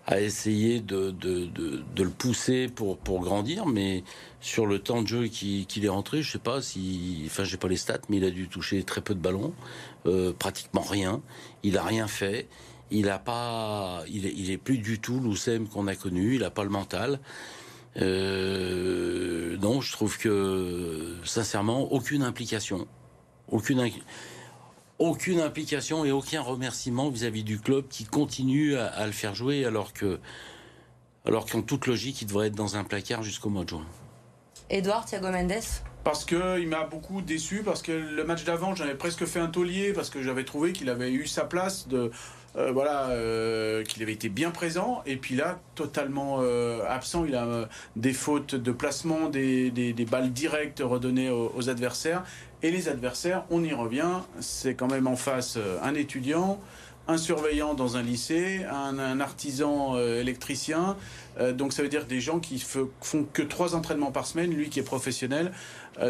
à 0.07 0.21
essayer 0.21 0.81
de, 0.81 1.11
de, 1.11 1.47
de, 1.47 2.03
le 2.03 2.11
pousser 2.11 2.69
pour, 2.69 2.99
pour 2.99 3.21
grandir, 3.21 3.67
mais 3.67 4.03
sur 4.41 4.67
le 4.67 4.79
temps 4.79 5.03
de 5.03 5.07
jeu 5.07 5.27
qu'il 5.29 5.85
est 5.85 5.89
rentré, 5.89 6.23
je 6.23 6.33
sais 6.33 6.39
pas 6.39 6.63
si, 6.63 7.23
enfin 7.27 7.45
j'ai 7.45 7.57
pas 7.57 7.69
les 7.69 7.77
stats, 7.77 8.01
mais 8.09 8.17
il 8.17 8.25
a 8.25 8.31
dû 8.31 8.49
toucher 8.49 8.83
très 8.83 9.03
peu 9.03 9.15
de 9.15 9.21
ballons, 9.21 9.53
euh, 10.07 10.33
pratiquement 10.33 10.81
rien. 10.81 11.21
Il 11.63 11.77
a 11.79 11.85
rien 11.85 12.09
fait. 12.09 12.49
Il 12.93 13.09
a 13.09 13.21
pas, 13.21 14.03
il 14.09 14.51
est 14.51 14.59
plus 14.59 14.79
du 14.79 14.99
tout 14.99 15.21
l'Oussem 15.21 15.69
qu'on 15.69 15.87
a 15.87 15.95
connu. 15.95 16.35
Il 16.35 16.43
a 16.43 16.51
pas 16.51 16.65
le 16.65 16.71
mental. 16.71 17.21
Euh, 17.97 19.57
non, 19.59 19.81
je 19.81 19.93
trouve 19.93 20.19
que 20.19 21.17
sincèrement 21.25 21.93
aucune 21.93 22.23
implication, 22.23 22.87
aucune 23.49 23.81
aucune 25.01 25.41
implication 25.41 26.05
et 26.05 26.13
aucun 26.13 26.43
remerciement 26.43 27.09
vis-à-vis 27.09 27.43
du 27.43 27.59
club 27.59 27.89
qui 27.89 28.05
continue 28.05 28.77
à, 28.77 29.07
le 29.07 29.13
faire 29.13 29.35
jouer 29.35 29.65
alors 29.65 29.93
alors 31.25 31.47
qu'en 31.47 31.63
toute 31.63 31.87
logique 31.87 32.23
il 32.23 32.27
devrait 32.27 32.49
être 32.49 32.55
dans 32.55 32.77
un 32.77 32.85
placard 32.85 33.23
jusqu'au 33.23 33.49
mois 33.49 33.65
de 33.65 33.71
juin. 33.71 33.87
Edouard 34.69 35.07
Thiago 35.07 35.31
Mendes 35.31 35.65
parce 36.05 36.25
qu'il 36.25 36.69
m'a 36.69 36.85
beaucoup 36.85 37.23
déçu, 37.23 37.63
parce 37.65 37.83
que 37.83 37.93
le 37.93 38.25
match 38.25 38.45
d'avant, 38.45 38.75
j'avais 38.75 38.95
presque 38.95 39.25
fait 39.27 39.41
un 39.41 39.49
taulier, 39.49 39.93
parce 39.93 40.11
que 40.11 40.23
j'avais 40.23 40.45
trouvé 40.45 40.73
qu'il 40.73 40.89
avait 40.89 41.13
eu 41.13 41.27
sa 41.27 41.45
place 41.45 41.87
euh, 42.57 42.73
voilà, 42.73 43.11
euh, 43.11 43.85
qu'il 43.85 44.03
avait 44.03 44.13
été 44.13 44.29
bien 44.29 44.51
présent. 44.51 45.03
Et 45.07 45.17
puis 45.17 45.37
là, 45.37 45.61
totalement 45.75 46.39
euh, 46.41 46.81
absent. 46.89 47.25
Il 47.25 47.37
a 47.37 47.69
des 47.97 48.13
fautes 48.13 48.55
de 48.55 48.73
placement, 48.73 49.29
des, 49.29 49.71
des, 49.71 50.05
balles 50.05 50.33
directes 50.33 50.83
redonnées 50.85 51.31
aux, 51.31 51.53
aux, 51.57 51.69
adversaires. 51.71 52.25
Et 52.63 52.71
les 52.71 52.89
adversaires, 52.89 53.45
on 53.51 53.63
y 53.63 53.73
revient, 53.73 54.21
c'est 54.41 54.75
quand 54.75 54.89
même 54.89 55.07
en 55.07 55.17
face 55.17 55.59
un 55.83 55.95
étudiant, 55.95 56.61
un 57.09 57.19
surveillant 57.19 57.75
dans 57.75 57.97
un 57.97 58.03
lycée, 58.03 58.65
un, 58.71 59.21
artisan 59.21 59.97
euh, 59.97 60.21
électricien. 60.21 60.97
donc 61.53 61.73
ça 61.73 61.83
veut 61.83 61.89
dire 61.89 62.07
des 62.07 62.21
gens 62.21 62.39
qui 62.39 62.59
font 62.59 63.25
que 63.33 63.43
trois 63.43 63.75
entraînements 63.75 64.13
par 64.13 64.27
semaine, 64.27 64.51
lui 64.53 64.69
qui 64.69 64.79
est 64.79 64.85
professionnel. 64.85 65.53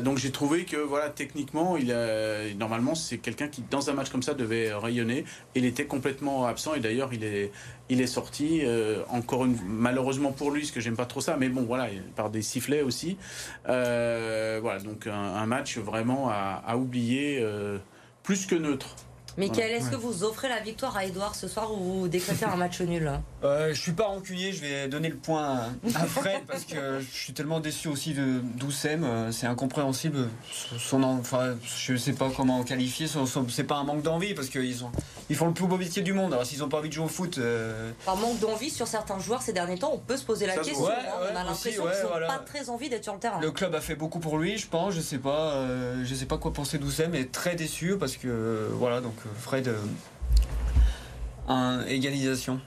donc 0.03 0.19
j'ai 0.19 0.31
trouvé 0.31 0.65
que 0.65 0.77
voilà 0.77 1.09
techniquement 1.09 1.77
il 1.77 1.93
a, 1.93 2.53
normalement 2.59 2.95
c'est 2.95 3.19
quelqu'un 3.19 3.49
qui 3.49 3.63
dans 3.71 3.91
un 3.91 3.93
match 3.93 4.11
comme 4.11 4.23
ça 4.23 4.35
devait 4.35 4.75
rayonner. 4.75 5.25
Il 5.55 5.65
était 5.65 5.87
complètement 5.87 6.47
absent 6.47 6.75
et 6.75 6.81
d'ailleurs 6.81 7.11
il 7.13 8.01
est 8.01 8.07
sorti 8.07 8.61
euh, 8.65 9.03
encore 9.09 9.45
une 9.45 9.57
malheureusement 9.67 10.33
pour 10.33 10.51
lui 10.51 10.63
parce 10.63 10.73
que 10.73 10.81
j'aime 10.81 10.97
pas 10.97 11.07
trop 11.07 11.21
ça 11.21 11.37
mais 11.39 11.49
bon 11.49 11.63
voilà 11.63 11.89
par 12.17 12.31
des 12.31 12.43
sifflets 12.43 12.83
aussi 12.83 13.17
euh, 13.69 14.59
voilà 14.63 14.81
donc 14.81 15.07
un, 15.07 15.47
match 15.47 15.79
vraiment 15.79 16.31
à, 16.31 16.77
oublier 16.77 17.39
euh, 17.41 17.79
plus 18.23 18.47
que 18.47 18.55
neutre 18.55 18.97
Michael, 19.37 19.73
est-ce 19.73 19.85
ouais. 19.87 19.91
que 19.93 19.97
vous 19.97 20.25
offrez 20.25 20.49
la 20.49 20.61
victoire 20.61 20.97
à 20.97 21.05
Edouard 21.05 21.35
ce 21.35 21.49
soir 21.49 21.73
ou 21.73 22.01
vous 22.01 22.09
décrétez 22.09 22.45
un 22.45 22.57
match 22.57 22.81
nul 22.81 23.11
euh, 23.45 23.73
Je 23.73 23.81
suis 23.81 23.93
pas 23.93 24.07
rancunier, 24.07 24.53
je 24.53 24.61
vais 24.61 24.89
donner 24.89 25.09
le 25.09 25.17
point 25.17 25.73
à 25.95 26.05
Fred 26.07 26.43
parce 26.47 26.65
que 26.65 27.01
je 27.01 27.17
suis 27.17 27.33
tellement 27.33 27.61
déçu 27.61 27.89
aussi 27.89 28.15
de 28.15 28.41
d'Oussem, 28.57 29.31
c'est 29.33 29.47
incompréhensible. 29.47 30.29
Son, 30.79 31.03
enfin, 31.03 31.57
je 31.65 31.97
sais 31.97 32.13
pas 32.13 32.31
comment 32.37 32.63
qualifier, 32.65 33.07
c'est 33.49 33.65
pas 33.65 33.76
un 33.76 33.85
manque 33.85 34.02
d'envie 34.02 34.35
parce 34.35 34.49
qu'ils 34.49 34.85
ont 34.85 34.91
ils 35.31 35.37
font 35.37 35.47
le 35.47 35.52
plus 35.52 35.67
beau 35.67 35.76
métier 35.76 36.02
du 36.02 36.13
monde. 36.13 36.33
Alors 36.33 36.45
s'ils 36.45 36.63
ont 36.65 36.69
pas 36.69 36.78
envie 36.78 36.89
de 36.89 36.95
jouer 36.95 37.04
au 37.04 37.09
foot, 37.09 37.39
euh... 37.39 37.93
par 38.04 38.17
manque 38.17 38.41
d'envie 38.41 38.69
sur 38.69 38.89
certains 38.89 39.21
joueurs 39.21 39.43
ces 39.43 39.52
derniers 39.52 39.78
temps, 39.78 39.93
on 39.95 39.99
peut 39.99 40.17
se 40.17 40.25
poser 40.25 40.45
la 40.47 40.57
Ça 40.57 40.63
question. 40.63 40.85
Ouais, 40.85 40.93
hein. 40.93 41.28
on 41.33 41.37
a 41.37 41.45
l'impression 41.45 41.85
qu'ils 41.85 42.02
n'ont 42.02 42.09
voilà. 42.09 42.26
pas 42.26 42.39
très 42.39 42.69
envie 42.69 42.89
d'être 42.89 43.04
sur 43.04 43.15
le 43.15 43.21
terrain. 43.21 43.41
Le 43.41 43.52
club 43.52 43.75
a 43.76 43.81
fait 43.81 43.95
beaucoup 43.95 44.19
pour 44.19 44.39
lui, 44.39 44.59
je 44.59 44.67
pense. 44.67 44.93
Je 44.93 45.00
sais 45.00 45.19
pas, 45.19 45.52
euh, 45.52 46.02
je 46.04 46.15
sais 46.17 46.26
pas 46.26 46.37
quoi 46.37 46.52
penser 46.52 46.78
d'Oussem, 46.78 47.13
mais 47.13 47.26
très 47.26 47.54
déçu 47.54 47.97
parce 47.97 48.17
que 48.17 48.69
voilà 48.73 49.00
donc 49.00 49.15
Fred 49.39 49.69
euh, 49.69 49.78
un, 51.49 51.85
égalisation. 51.87 52.61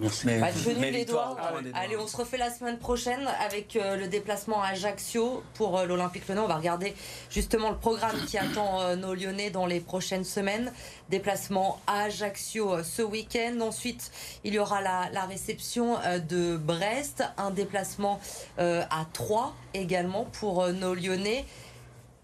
Merci. 0.00 0.26
Mais, 0.26 1.00
Edouard. 1.00 1.36
Allez, 1.74 1.96
on 1.96 2.06
se 2.06 2.16
refait 2.16 2.36
la 2.36 2.50
semaine 2.50 2.78
prochaine 2.78 3.28
avec 3.44 3.74
euh, 3.74 3.96
le 3.96 4.06
déplacement 4.06 4.62
à 4.62 4.68
Ajaccio 4.68 5.42
pour 5.54 5.76
euh, 5.76 5.86
l'Olympique 5.86 6.28
Lyonnais. 6.28 6.40
On 6.42 6.46
va 6.46 6.54
regarder 6.56 6.94
justement 7.30 7.70
le 7.70 7.76
programme 7.76 8.16
qui 8.26 8.38
attend 8.38 8.80
euh, 8.80 8.94
nos 8.94 9.14
Lyonnais 9.14 9.50
dans 9.50 9.66
les 9.66 9.80
prochaines 9.80 10.22
semaines. 10.22 10.72
Déplacement 11.08 11.80
à 11.88 12.02
Ajaccio 12.02 12.74
euh, 12.74 12.82
ce 12.84 13.02
week-end. 13.02 13.58
Ensuite, 13.60 14.12
il 14.44 14.54
y 14.54 14.60
aura 14.60 14.80
la, 14.80 15.10
la 15.12 15.24
réception 15.24 15.98
euh, 16.04 16.20
de 16.20 16.56
Brest, 16.56 17.24
un 17.36 17.50
déplacement 17.50 18.20
euh, 18.60 18.84
à 18.90 19.04
Troyes 19.12 19.52
également 19.74 20.26
pour 20.26 20.68
nos 20.68 20.94
Lyonnais. 20.94 21.44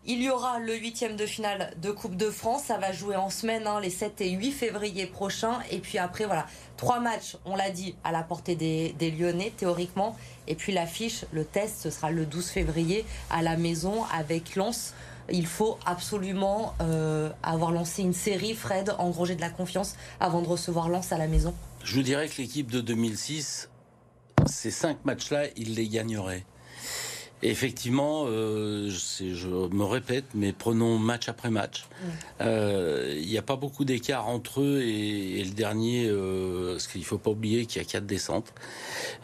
Il 0.06 0.22
y 0.22 0.28
aura 0.28 0.58
le 0.58 0.76
huitième 0.76 1.16
de 1.16 1.24
finale 1.24 1.72
de 1.80 1.90
Coupe 1.90 2.16
de 2.16 2.28
France. 2.28 2.64
Ça 2.64 2.76
va 2.76 2.92
jouer 2.92 3.16
en 3.16 3.30
semaine, 3.30 3.66
hein, 3.66 3.80
les 3.80 3.88
7 3.88 4.20
et 4.20 4.32
8 4.32 4.52
février 4.52 5.06
prochains. 5.06 5.60
Et 5.70 5.78
puis 5.78 5.96
après, 5.96 6.26
voilà, 6.26 6.46
trois 6.76 7.00
matchs, 7.00 7.38
on 7.46 7.56
l'a 7.56 7.70
dit, 7.70 7.94
à 8.04 8.12
la 8.12 8.22
portée 8.22 8.54
des, 8.54 9.10
Lyonnais, 9.10 9.50
théoriquement. 9.56 10.14
Et 10.46 10.56
puis 10.56 10.72
l'affiche, 10.72 11.24
le 11.32 11.46
test, 11.46 11.78
ce 11.80 11.88
sera 11.88 12.10
le 12.10 12.26
12 12.26 12.46
février 12.48 13.06
à 13.30 13.40
la 13.40 13.56
maison 13.56 14.04
avec 14.12 14.56
Lens. 14.56 14.92
Il 15.32 15.46
faut 15.46 15.78
absolument 15.86 16.74
euh, 16.82 17.30
avoir 17.42 17.72
lancé 17.72 18.02
une 18.02 18.12
série, 18.12 18.54
Fred, 18.54 18.94
engranger 18.98 19.36
de 19.36 19.40
la 19.40 19.48
confiance 19.48 19.96
avant 20.20 20.42
de 20.42 20.48
recevoir 20.48 20.90
Lens 20.90 21.12
à 21.12 21.18
la 21.18 21.28
maison. 21.28 21.54
Je 21.82 22.02
dirais 22.02 22.28
que 22.28 22.42
l'équipe 22.42 22.70
de 22.70 22.82
2006, 22.82 23.70
ces 24.44 24.70
cinq 24.70 25.02
matchs-là, 25.06 25.46
il 25.56 25.76
les 25.76 25.88
gagnerait. 25.88 26.44
Effectivement, 27.42 28.24
euh, 28.26 28.88
je, 28.88 29.34
je, 29.34 29.48
me 29.48 29.84
répète, 29.84 30.24
mais 30.34 30.54
prenons 30.54 30.98
match 30.98 31.28
après 31.28 31.50
match. 31.50 31.84
Il 32.40 32.46
euh, 32.46 33.20
n'y 33.22 33.36
a 33.36 33.42
pas 33.42 33.56
beaucoup 33.56 33.84
d'écart 33.84 34.28
entre 34.28 34.62
eux 34.62 34.80
et, 34.80 35.40
et 35.40 35.44
le 35.44 35.50
dernier, 35.50 36.06
euh, 36.08 36.72
parce 36.72 36.86
qu'il 36.86 37.02
ne 37.02 37.06
faut 37.06 37.18
pas 37.18 37.32
oublier 37.32 37.66
qu'il 37.66 37.82
y 37.82 37.84
a 37.84 37.88
quatre 37.88 38.06
descentes. 38.06 38.54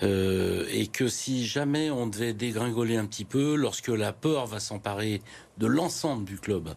Et 0.03 0.89
que 0.93 1.09
si 1.09 1.47
jamais 1.47 1.91
on 1.91 2.07
devait 2.07 2.35
dégringoler 2.35 2.97
un 2.97 3.07
petit 3.07 3.25
peu, 3.25 3.55
lorsque 3.55 3.89
la 3.89 4.13
peur 4.13 4.47
va 4.47 4.61
s'emparer 4.61 5.23
de 5.57 5.67
l'ensemble 5.67 6.25
du 6.27 6.37
club, 6.37 6.69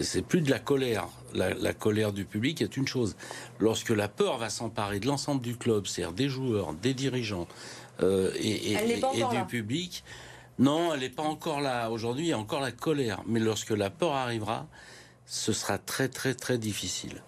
c'est 0.00 0.22
plus 0.22 0.40
de 0.40 0.50
la 0.50 0.58
colère. 0.58 1.06
La, 1.34 1.54
la, 1.54 1.72
colère 1.72 2.12
du 2.12 2.24
public 2.24 2.62
est 2.62 2.76
une 2.76 2.88
chose. 2.88 3.14
Lorsque 3.60 3.90
la 3.90 4.08
peur 4.08 4.38
va 4.38 4.50
s'emparer 4.50 4.98
de 4.98 5.06
l'ensemble 5.06 5.40
du 5.40 5.56
club, 5.56 5.86
c'est-à-dire 5.86 6.14
des 6.14 6.28
joueurs, 6.28 6.72
des 6.74 6.94
dirigeants 6.94 7.46
et, 8.02 8.04
et, 8.06 8.72
et, 8.72 8.98
et 8.98 9.36
du 9.36 9.44
public, 9.46 10.02
non, 10.60 10.92
elle 10.92 11.00
n'est 11.00 11.08
pas 11.08 11.22
encore 11.22 11.62
là. 11.62 11.90
Aujourd'hui, 11.90 12.26
il 12.26 12.28
y 12.28 12.32
a 12.34 12.38
encore 12.38 12.60
la 12.60 12.70
colère. 12.70 13.22
Mais 13.26 13.40
lorsque 13.40 13.70
la 13.70 13.88
peur 13.88 14.12
arrivera, 14.12 14.66
ce 15.24 15.54
sera 15.54 15.78
très, 15.78 16.08
très, 16.08 16.34
très 16.34 16.58
difficile. 16.58 17.22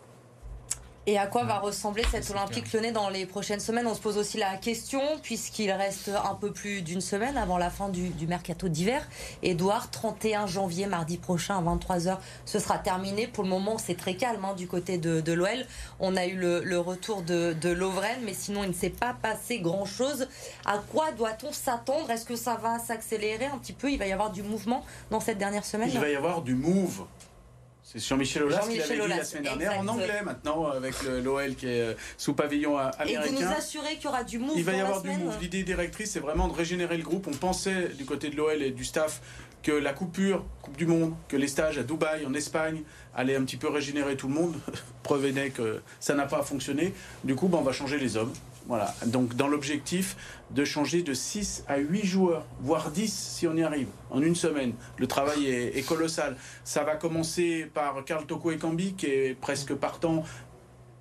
Et 1.09 1.19
à 1.19 1.27
quoi 1.27 1.43
va 1.43 1.59
ressembler 1.59 2.05
cet 2.13 2.31
Olympique 2.31 2.73
lyonnais 2.73 2.93
dans 2.93 3.09
les 3.09 3.27
prochaines 3.27 3.59
semaines 3.59 3.89
On 3.89 3.95
se 3.95 4.01
pose 4.01 4.19
aussi 4.19 4.39
la 4.39 4.57
question, 4.57 5.01
puisqu'il 5.21 5.73
reste 5.73 6.09
un 6.11 6.37
peu 6.37 6.53
plus 6.53 6.83
d'une 6.83 7.01
semaine 7.01 7.37
avant 7.37 7.59
la 7.59 7.71
fin 7.71 7.89
du, 7.89 8.11
du 8.11 8.29
mercato 8.29 8.69
d'hiver. 8.69 9.05
Edouard, 9.43 9.91
31 9.91 10.47
janvier, 10.47 10.87
mardi 10.87 11.19
prochain, 11.19 11.59
à 11.59 11.61
23h, 11.61 12.19
ce 12.45 12.61
sera 12.61 12.79
terminé. 12.79 13.27
Pour 13.27 13.43
le 13.43 13.51
moment, 13.51 13.79
c'est 13.79 13.97
très 13.97 14.15
calme 14.15 14.45
hein, 14.45 14.55
du 14.55 14.69
côté 14.69 14.97
de, 14.97 15.21
de 15.21 15.33
l'OL. 15.33 15.67
On 15.99 16.15
a 16.15 16.27
eu 16.27 16.37
le, 16.37 16.63
le 16.63 16.79
retour 16.79 17.23
de, 17.23 17.53
de 17.61 17.71
Lovren, 17.71 18.21
mais 18.25 18.35
sinon, 18.35 18.63
il 18.63 18.69
ne 18.69 18.75
s'est 18.75 18.91
pas 18.91 19.17
passé 19.21 19.59
grand-chose. 19.59 20.29
À 20.65 20.79
quoi 20.79 21.11
doit-on 21.11 21.53
s'attendre? 21.53 22.13
Est-ce 22.13 22.25
que 22.25 22.37
ça 22.37 22.55
va 22.55 22.79
s'accélérer 22.79 23.47
un 23.47 23.59
petit 23.59 23.73
peu? 23.73 23.91
Il 23.91 23.99
va 23.99 24.07
y 24.07 24.13
avoir 24.13 24.31
du 24.31 24.45
mouvement 24.45 24.85
dans 25.11 25.19
cette 25.19 25.39
dernière 25.39 25.65
semaine? 25.65 25.91
Il 25.93 25.99
va 25.99 26.09
y 26.09 26.15
avoir 26.15 26.43
du 26.43 26.55
move 26.55 27.07
c'est 27.93 28.09
Jean-Michel 28.09 28.45
Aulas 28.45 28.63
Jean 28.63 28.69
qui 28.69 28.79
l'avait 28.79 29.01
dit 29.01 29.09
la 29.09 29.25
semaine 29.25 29.43
dernière 29.43 29.79
en 29.79 29.89
anglais 29.89 30.23
maintenant 30.25 30.67
avec 30.71 30.95
l'OL 31.03 31.55
qui 31.55 31.67
est 31.67 31.97
sous 32.17 32.33
pavillon 32.33 32.79
américain. 32.79 33.23
Et 33.23 33.29
vous 33.29 33.41
nous 33.41 33.47
assurez 33.47 33.97
qu'il 33.97 34.05
y 34.05 34.09
aura 34.09 34.25
du 34.25 34.39
move 34.39 34.55
Il 34.57 34.65
va 34.65 34.73
y 34.73 34.81
avoir 34.81 35.03
du 35.03 35.11
move. 35.11 35.37
L'idée 35.41 35.63
directrice, 35.63 36.13
c'est 36.13 36.21
vraiment 36.21 36.49
de 36.49 36.55
régénérer 36.55 36.97
le 36.97 37.03
groupe. 37.03 37.27
On 37.27 37.37
pensait 37.37 37.89
du 37.89 38.05
côté 38.05 38.31
de 38.31 38.37
l'OL 38.37 38.63
et 38.63 38.71
du 38.71 38.85
staff 38.85 39.21
que 39.63 39.73
la 39.73 39.93
coupure, 39.93 40.45
Coupe 40.63 40.77
du 40.77 40.87
Monde, 40.87 41.15
que 41.29 41.37
les 41.37 41.47
stages 41.47 41.79
à 41.79 41.83
Dubaï, 41.83 42.27
en 42.27 42.35
Espagne, 42.35 42.83
allaient 43.15 43.37
un 43.37 43.45
petit 43.45 43.57
peu 43.57 43.69
régénérer 43.69 44.17
tout 44.17 44.29
le 44.29 44.35
monde. 44.35 44.55
Preuve 45.03 45.27
est 45.27 45.51
que 45.51 45.83
ça 46.01 46.15
n'a 46.15 46.27
pas 46.27 46.43
fonctionné. 46.43 46.93
Du 47.25 47.35
coup, 47.35 47.49
ben, 47.49 47.59
on 47.59 47.63
va 47.63 47.73
changer 47.73 47.99
les 47.99 48.17
hommes. 48.17 48.33
Voilà. 48.69 48.95
Donc, 49.07 49.35
dans 49.35 49.49
l'objectif 49.49 50.17
de 50.51 50.65
changer 50.65 51.03
de 51.03 51.15
6 51.15 51.65
à 51.69 51.79
8 51.79 52.05
joueurs, 52.05 52.47
voire 52.61 52.91
10 52.91 53.13
si 53.13 53.47
on 53.47 53.57
y 53.57 53.63
arrive, 53.63 53.89
en 54.11 54.23
une 54.23 54.35
semaine. 54.35 54.73
Le 54.99 55.07
travail 55.07 55.47
est, 55.47 55.87
colossal. 55.87 56.37
Ça 56.65 56.85
va 56.85 56.97
commencer 56.97 57.69
par 57.73 58.05
Karl 58.05 58.25
Toko 58.27 58.53
Ekambi, 58.53 58.95
qui 58.95 59.07
est 59.07 59.41
presque 59.41 59.75
partant 59.75 60.25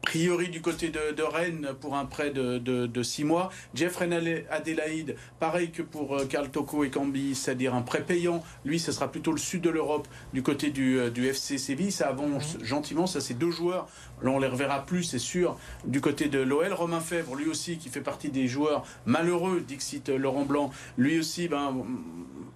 priori 0.01 0.49
du 0.49 0.61
côté 0.61 0.89
de, 0.89 1.23
Rennes 1.23 1.69
pour 1.79 1.95
un 1.95 2.05
prêt 2.05 2.31
de, 2.31 2.57
de, 2.57 3.03
six 3.03 3.23
mois. 3.23 3.51
Jeff 3.73 4.01
Adélaïde, 4.01 5.15
pareil 5.39 5.71
que 5.71 5.81
pour 5.81 6.17
Carl 6.27 6.49
Toko 6.49 6.83
et 6.83 6.89
Cambi, 6.89 7.35
c'est-à-dire 7.35 7.75
un 7.75 7.81
prêt 7.81 8.03
payant. 8.03 8.43
Lui, 8.65 8.79
ce 8.79 8.91
sera 8.91 9.11
plutôt 9.11 9.31
le 9.31 9.37
sud 9.37 9.61
de 9.61 9.69
l'Europe 9.69 10.07
du 10.33 10.43
côté 10.43 10.71
du, 10.71 11.09
du 11.11 11.27
FC 11.27 11.57
Séville. 11.57 11.91
Ça 11.91 12.07
avance 12.09 12.57
gentiment. 12.61 13.07
Ça, 13.07 13.21
c'est 13.21 13.35
deux 13.35 13.51
joueurs. 13.51 13.87
Là, 14.21 14.31
on 14.31 14.39
les 14.39 14.47
reverra 14.47 14.85
plus, 14.85 15.03
c'est 15.03 15.19
sûr, 15.19 15.57
du 15.85 16.01
côté 16.01 16.27
de 16.27 16.39
l'OL. 16.39 16.73
Romain 16.73 16.99
Fèvre, 16.99 17.35
lui 17.35 17.47
aussi, 17.47 17.77
qui 17.77 17.89
fait 17.89 18.01
partie 18.01 18.29
des 18.29 18.47
joueurs 18.47 18.83
malheureux, 19.05 19.61
Dixit 19.61 20.09
Laurent 20.09 20.45
Blanc. 20.45 20.71
Lui 20.97 21.19
aussi, 21.19 21.47
ben, 21.47 21.85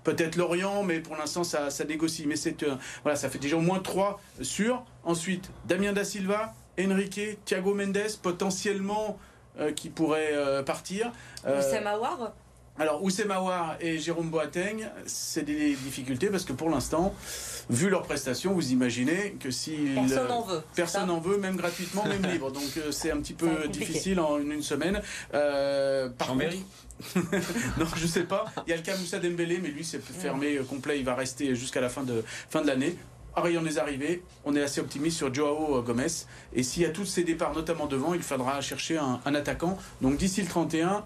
peut-être 0.04 0.36
Lorient, 0.36 0.84
mais 0.84 1.00
pour 1.00 1.18
l'instant, 1.18 1.44
ça, 1.44 1.70
ça 1.70 1.84
négocie. 1.84 2.26
Mais 2.28 2.36
c'est, 2.36 2.66
voilà, 3.04 3.16
ça 3.16 3.30
fait 3.30 3.40
déjà 3.40 3.58
au 3.58 3.62
moins 3.62 3.80
trois 3.80 4.22
sûrs. 4.42 4.84
Ensuite, 5.04 5.52
Damien 5.68 5.94
Da 5.94 6.04
Silva, 6.04 6.54
Enrique, 6.80 7.44
Thiago 7.46 7.74
Mendes, 7.74 8.18
potentiellement 8.22 9.18
euh, 9.60 9.72
qui 9.72 9.90
pourraient 9.90 10.34
euh, 10.34 10.64
partir. 10.64 11.12
Euh, 11.46 11.60
Oussem 11.60 11.88
Aouar 11.88 12.34
alors, 12.78 13.02
Oussem 13.02 13.32
Aouar 13.32 13.78
et 13.80 14.00
Jérôme 14.00 14.30
Boateng, 14.30 14.90
c'est 15.06 15.44
des 15.44 15.76
difficultés 15.76 16.28
parce 16.28 16.44
que 16.44 16.52
pour 16.52 16.70
l'instant, 16.70 17.16
vu 17.70 17.90
leurs 17.90 18.04
prestations, 18.04 18.52
vous 18.52 18.74
imaginez 18.74 19.38
que 19.40 19.50
si 19.50 19.78
personne 19.96 20.28
n'en 20.28 20.42
veut, 20.42 20.62
personne 20.76 21.08
n'en 21.08 21.22
veut, 21.22 21.38
même 21.38 21.56
gratuitement, 21.56 22.04
même 22.04 22.30
libre. 22.30 22.52
Donc 22.52 22.66
c'est 22.92 23.12
un 23.12 23.22
petit 23.22 23.34
peu 23.34 23.70
difficile 23.70 24.20
en 24.20 24.40
une, 24.40 24.62
semaine. 24.62 25.02
par 25.32 26.28
contre, 26.28 26.58
non, 27.80 27.86
je 27.96 28.08
sais 28.08 28.26
pas. 28.26 28.44
Il 28.68 28.72
y 28.72 28.74
a 28.74 28.76
le 28.76 28.82
cas 28.82 28.98
Moussa 28.98 29.20
Dembélé, 29.20 29.60
mais 29.64 29.70
lui 29.70 29.86
c'est 29.86 30.04
fermé 30.04 30.58
complet. 30.70 31.00
Il 31.00 31.06
va 31.06 31.16
rester 31.16 31.56
jusqu'à 31.56 31.80
la 31.80 31.88
fin 31.88 32.04
de 32.04 32.26
fin 32.50 32.62
de 32.62 32.68
l'année 32.68 32.98
on 33.38 33.66
est 33.66 33.78
arrivé, 33.78 34.24
on 34.46 34.56
est 34.56 34.62
assez 34.62 34.82
optimiste 34.82 35.18
sur 35.18 35.34
Joao 35.34 35.82
Gomez. 35.82 36.08
Et 36.54 36.64
s'il 36.64 36.84
y 36.84 36.86
a 36.86 36.90
tous 36.90 37.06
ces 37.06 37.24
départs, 37.24 37.54
notamment 37.54 37.88
devant, 37.88 38.14
il 38.14 38.24
faudra 38.24 38.62
chercher 38.62 38.98
un 38.98 39.36
attaquant. 39.36 39.78
Donc 40.02 40.18
d'ici 40.18 40.42
le 40.42 40.48
31, 40.48 41.06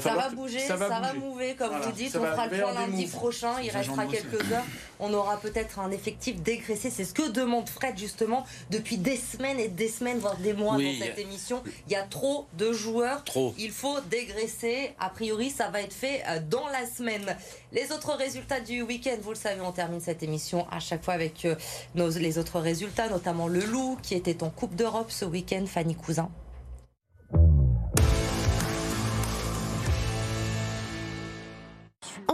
ça 0.00 0.14
va 0.14 0.28
bouger, 0.30 0.60
ça 0.60 0.76
va, 0.76 0.88
ça 0.88 1.14
mouver, 1.14 1.54
comme 1.54 1.74
vous 1.80 1.92
dites. 1.92 2.16
On 2.16 2.24
fera 2.24 2.46
le 2.46 2.60
point 2.60 2.72
lundi 2.72 3.06
prochain. 3.06 3.60
Il 3.62 3.70
restera 3.70 4.06
quelques 4.06 4.52
heures. 4.52 4.64
On 4.98 5.12
aura 5.12 5.38
peut-être 5.38 5.78
un 5.78 5.90
effectif 5.90 6.40
dégraissé. 6.40 6.90
C'est 6.90 7.04
ce 7.04 7.12
que 7.12 7.28
demande 7.28 7.68
Fred, 7.68 7.98
justement, 7.98 8.44
depuis 8.70 8.98
des 8.98 9.16
semaines 9.16 9.60
et 9.60 9.68
des 9.68 9.88
semaines, 9.88 10.18
voire 10.18 10.36
des 10.36 10.54
mois 10.54 10.76
dans 10.76 10.98
cette 10.98 11.18
émission. 11.18 11.62
Il 11.86 11.92
y 11.92 11.96
a 11.96 12.02
trop 12.02 12.46
de 12.54 12.72
joueurs. 12.72 13.24
Trop. 13.24 13.54
Il 13.58 13.70
faut 13.70 14.00
dégraisser. 14.10 14.94
A 14.98 15.10
priori, 15.10 15.50
ça 15.50 15.68
va 15.68 15.80
être 15.80 15.92
fait 15.94 16.22
euh, 16.28 16.40
dans 16.48 16.66
la 16.68 16.86
semaine. 16.86 17.36
Les 17.72 17.92
autres 17.92 18.12
résultats 18.14 18.60
du 18.60 18.82
week-end, 18.82 19.16
vous 19.20 19.30
le 19.30 19.36
savez, 19.36 19.60
on 19.60 19.72
termine 19.72 20.00
cette 20.00 20.22
émission 20.22 20.66
à 20.70 20.80
chaque 20.80 21.04
fois 21.04 21.14
avec 21.14 21.44
euh, 21.44 21.56
nos, 21.94 22.08
les 22.10 22.38
autres 22.38 22.60
résultats, 22.60 23.08
notamment 23.08 23.48
le 23.48 23.60
Loup 23.60 23.98
qui 24.02 24.14
était 24.14 24.42
en 24.42 24.50
Coupe 24.50 24.74
d'Europe 24.74 25.10
ce 25.10 25.24
week-end, 25.24 25.64
Fanny 25.66 25.94
Cousin. 25.94 26.30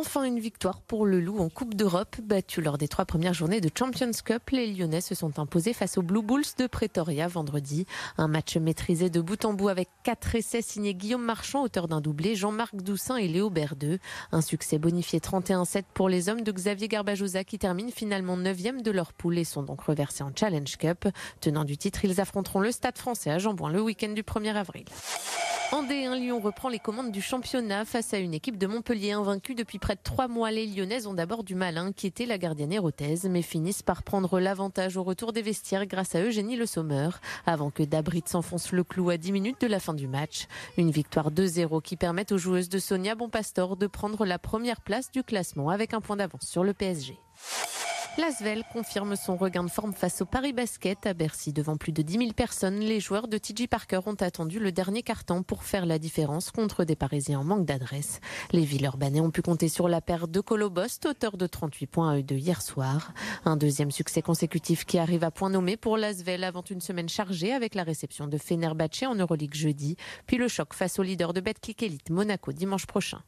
Enfin, 0.05 0.25
une 0.25 0.41
victoire 0.41 0.81
pour 0.81 1.07
le 1.07 1.21
Loup 1.21 1.39
en 1.39 1.49
Coupe 1.49 1.75
d'Europe. 1.75 2.17
Battu 2.21 2.61
lors 2.61 2.77
des 2.77 2.89
trois 2.89 3.05
premières 3.05 3.35
journées 3.35 3.61
de 3.61 3.71
Champions 3.73 4.11
Cup, 4.25 4.51
les 4.51 4.67
Lyonnais 4.67 5.01
se 5.01 5.15
sont 5.15 5.39
imposés 5.39 5.73
face 5.73 5.97
aux 5.97 6.03
Blue 6.03 6.23
Bulls 6.23 6.43
de 6.59 6.67
Pretoria 6.67 7.29
vendredi. 7.29 7.87
Un 8.19 8.27
match 8.27 8.57
maîtrisé 8.57 9.11
de 9.11 9.21
bout 9.21 9.45
en 9.45 9.55
bout 9.55 9.69
avec 9.69 9.89
quatre 10.03 10.35
essais 10.35 10.61
signés 10.61 10.95
Guillaume 10.95 11.25
Marchand, 11.25 11.63
auteur 11.63 11.87
d'un 11.87 12.01
doublé, 12.01 12.35
Jean-Marc 12.35 12.75
Doussin 12.75 13.17
et 13.17 13.29
Léo 13.29 13.49
Berdeux. 13.49 14.01
Un 14.33 14.41
succès 14.41 14.77
bonifié 14.77 15.21
31-7 15.21 15.85
pour 15.95 16.09
les 16.09 16.29
hommes 16.29 16.43
de 16.43 16.51
Xavier 16.51 16.89
Garbajosa 16.89 17.45
qui 17.45 17.61
terminent 17.61 17.93
finalement 17.95 18.37
9e 18.37 18.83
de 18.83 18.91
leur 18.91 19.13
poule 19.13 19.39
et 19.39 19.45
sont 19.45 19.63
donc 19.63 19.83
reversés 19.83 20.25
en 20.25 20.33
Challenge 20.35 20.77
Cup. 20.79 21.07
Tenant 21.41 21.65
du 21.65 21.77
titre, 21.77 22.05
ils 22.05 22.21
affronteront 22.21 22.59
le 22.59 22.73
Stade 22.73 22.99
français 22.99 23.31
à 23.31 23.39
Jambouin 23.39 23.71
le 23.71 23.81
week-end 23.81 24.11
du 24.11 24.25
1er 24.25 24.57
avril. 24.57 24.85
En 25.73 25.85
D1, 25.85 26.19
Lyon 26.19 26.39
reprend 26.39 26.69
les 26.69 26.79
commandes 26.79 27.13
du 27.13 27.23
championnat 27.23 27.87
face 27.87 28.13
à 28.13 28.19
une 28.19 28.35
équipe 28.35 28.59
de 28.59 28.67
Montpellier 28.67 29.13
invaincue 29.13 29.55
depuis 29.55 29.79
près 29.79 29.95
de 29.95 30.03
trois 30.05 30.29
mois. 30.29 30.51
Les 30.51 30.67
Lyonnaises 30.67 31.07
ont 31.07 31.15
d'abord 31.15 31.45
du 31.45 31.55
mal 31.55 31.79
à 31.79 31.81
inquiéter 31.81 32.27
la 32.27 32.37
gardienne 32.37 32.75
érotaise, 32.75 33.25
mais 33.25 33.41
finissent 33.41 33.83
par 33.83 34.03
prendre 34.03 34.39
l'avantage 34.39 34.99
au 34.99 35.03
retour 35.03 35.33
des 35.33 35.41
vestiaires 35.41 35.87
grâce 35.87 36.15
à 36.15 36.21
Eugénie 36.21 36.57
Le 36.57 36.67
Sommeur, 36.67 37.23
avant 37.47 37.71
que 37.71 37.83
Dabrit 37.83 38.25
s'enfonce 38.27 38.71
le 38.73 38.85
clou 38.85 39.09
à 39.09 39.17
10 39.17 39.33
minutes 39.33 39.63
de 39.63 39.67
la 39.67 39.81
fin 39.81 39.95
du 39.95 40.09
match. 40.09 40.47
Une 40.77 40.91
victoire 40.91 41.31
2-0 41.31 41.81
qui 41.81 41.97
permet 41.97 42.31
aux 42.35 42.39
joueuses 42.39 42.69
de 42.69 42.79
Sonia 42.79 43.15
Bonpastor 43.15 43.79
de 43.79 43.87
prendre 43.87 44.27
la 44.27 44.39
première 44.39 44.83
place 44.83 45.11
du 45.11 45.23
classement 45.23 45.71
avec 45.71 45.95
un 45.95 46.03
point 46.03 46.17
d'avance 46.17 46.47
sur 46.47 46.65
le 46.65 46.75
PSG. 46.75 47.19
L'Asvel 48.19 48.63
confirme 48.71 49.17
son 49.17 49.37
regain 49.37 49.65
de 49.65 49.71
forme 49.71 49.95
face 49.95 50.21
au 50.21 50.27
Paris 50.27 50.53
Basket 50.53 51.07
à 51.07 51.15
Bercy 51.15 51.55
devant 51.55 51.79
plus 51.79 51.93
de 51.93 52.03
10 52.03 52.19
000 52.19 52.33
personnes. 52.33 52.81
Les 52.81 53.01
joueurs 53.01 53.27
de 53.27 53.39
TJ 53.39 53.69
Parker 53.69 54.01
ont 54.05 54.17
attendu 54.21 54.59
le 54.59 54.71
dernier 54.71 55.03
carton 55.03 55.43
pour 55.43 55.65
faire 55.65 55.87
la 55.87 55.99
différence 55.99 56.51
contre 56.51 56.85
des 56.85 56.95
Parisiens 56.95 57.41
en 57.41 57.45
manque 57.45 57.65
d'adresse. 57.65 58.21
Les 58.51 58.67
Villeurbanais 58.67 59.21
ont 59.21 59.31
pu 59.31 59.41
compter 59.41 59.71
sur 59.71 59.89
la 59.89 60.03
paire 60.03 60.29
de 60.29 60.41
Colobost, 60.41 61.07
auteur 61.07 61.39
de 61.39 61.47
38 61.47 61.87
points 61.87 62.11
à 62.11 62.19
eux 62.19 62.23
de 62.23 62.37
hier 62.37 62.61
soir. 62.61 63.15
Un 63.47 63.57
deuxième 63.57 63.91
succès 63.91 64.21
consécutif 64.21 64.85
qui 64.85 64.99
arrive 64.99 65.25
à 65.25 65.31
point 65.31 65.49
nommé 65.49 65.79
pour 65.79 65.97
l'Asvel 65.97 66.45
avant 66.45 66.65
une 66.69 66.83
semaine 66.83 67.09
chargée 67.09 67.55
avec 67.55 67.75
la 67.75 67.83
réception 67.83 68.27
de 68.27 68.37
Fenerbahce 68.37 69.05
en 69.05 69.15
Euroleague 69.15 69.55
jeudi, 69.55 69.97
puis 70.27 70.37
le 70.37 70.49
choc 70.49 70.75
face 70.75 70.99
au 70.99 71.03
leader 71.03 71.33
de 71.33 71.41
Betclic 71.41 71.83
Elite 71.83 72.11
Monaco 72.11 72.53
dimanche 72.53 72.85
prochain. 72.85 73.23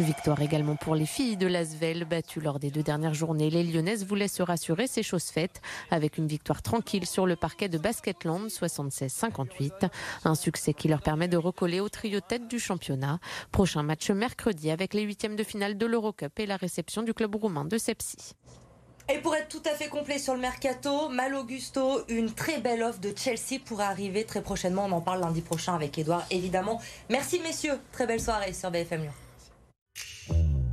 Victoire 0.00 0.42
également 0.42 0.74
pour 0.74 0.96
les 0.96 1.06
filles 1.06 1.36
de 1.36 1.46
Lasvel, 1.46 2.04
battues 2.04 2.40
lors 2.40 2.58
des 2.58 2.72
deux 2.72 2.82
dernières 2.82 3.14
journées. 3.14 3.48
Les 3.48 3.62
Lyonnaises 3.62 4.04
voulaient 4.04 4.26
se 4.26 4.42
rassurer, 4.42 4.88
ces 4.88 5.04
choses 5.04 5.26
faites, 5.26 5.62
avec 5.92 6.18
une 6.18 6.26
victoire 6.26 6.62
tranquille 6.62 7.06
sur 7.06 7.26
le 7.26 7.36
parquet 7.36 7.68
de 7.68 7.78
Basketland, 7.78 8.48
76-58. 8.48 9.88
Un 10.24 10.34
succès 10.34 10.74
qui 10.74 10.88
leur 10.88 11.00
permet 11.00 11.28
de 11.28 11.36
recoller 11.36 11.78
au 11.78 11.88
trio 11.88 12.18
tête 12.20 12.48
du 12.48 12.58
championnat. 12.58 13.20
Prochain 13.52 13.84
match 13.84 14.10
mercredi 14.10 14.72
avec 14.72 14.94
les 14.94 15.02
huitièmes 15.02 15.36
de 15.36 15.44
finale 15.44 15.78
de 15.78 15.86
l'Eurocup 15.86 16.40
et 16.40 16.46
la 16.46 16.56
réception 16.56 17.02
du 17.02 17.14
club 17.14 17.36
roumain 17.36 17.64
de 17.64 17.78
Sepsi. 17.78 18.34
Et 19.08 19.18
pour 19.18 19.36
être 19.36 19.48
tout 19.48 19.62
à 19.64 19.76
fait 19.76 19.88
complet 19.88 20.18
sur 20.18 20.34
le 20.34 20.40
mercato, 20.40 21.08
Mal 21.08 21.36
Augusto, 21.36 22.00
une 22.08 22.32
très 22.32 22.58
belle 22.58 22.82
offre 22.82 23.00
de 23.00 23.12
Chelsea 23.16 23.60
pourrait 23.64 23.84
arriver 23.84 24.24
très 24.24 24.42
prochainement. 24.42 24.86
On 24.86 24.92
en 24.92 25.00
parle 25.00 25.20
lundi 25.20 25.40
prochain 25.40 25.76
avec 25.76 25.96
Edouard, 25.98 26.24
évidemment. 26.30 26.80
Merci 27.10 27.38
messieurs, 27.40 27.78
très 27.92 28.06
belle 28.06 28.20
soirée 28.20 28.52
sur 28.52 28.72
BFM 28.72 29.02
Lyon. 29.02 29.12
Thank 30.26 30.38
you. 30.38 30.63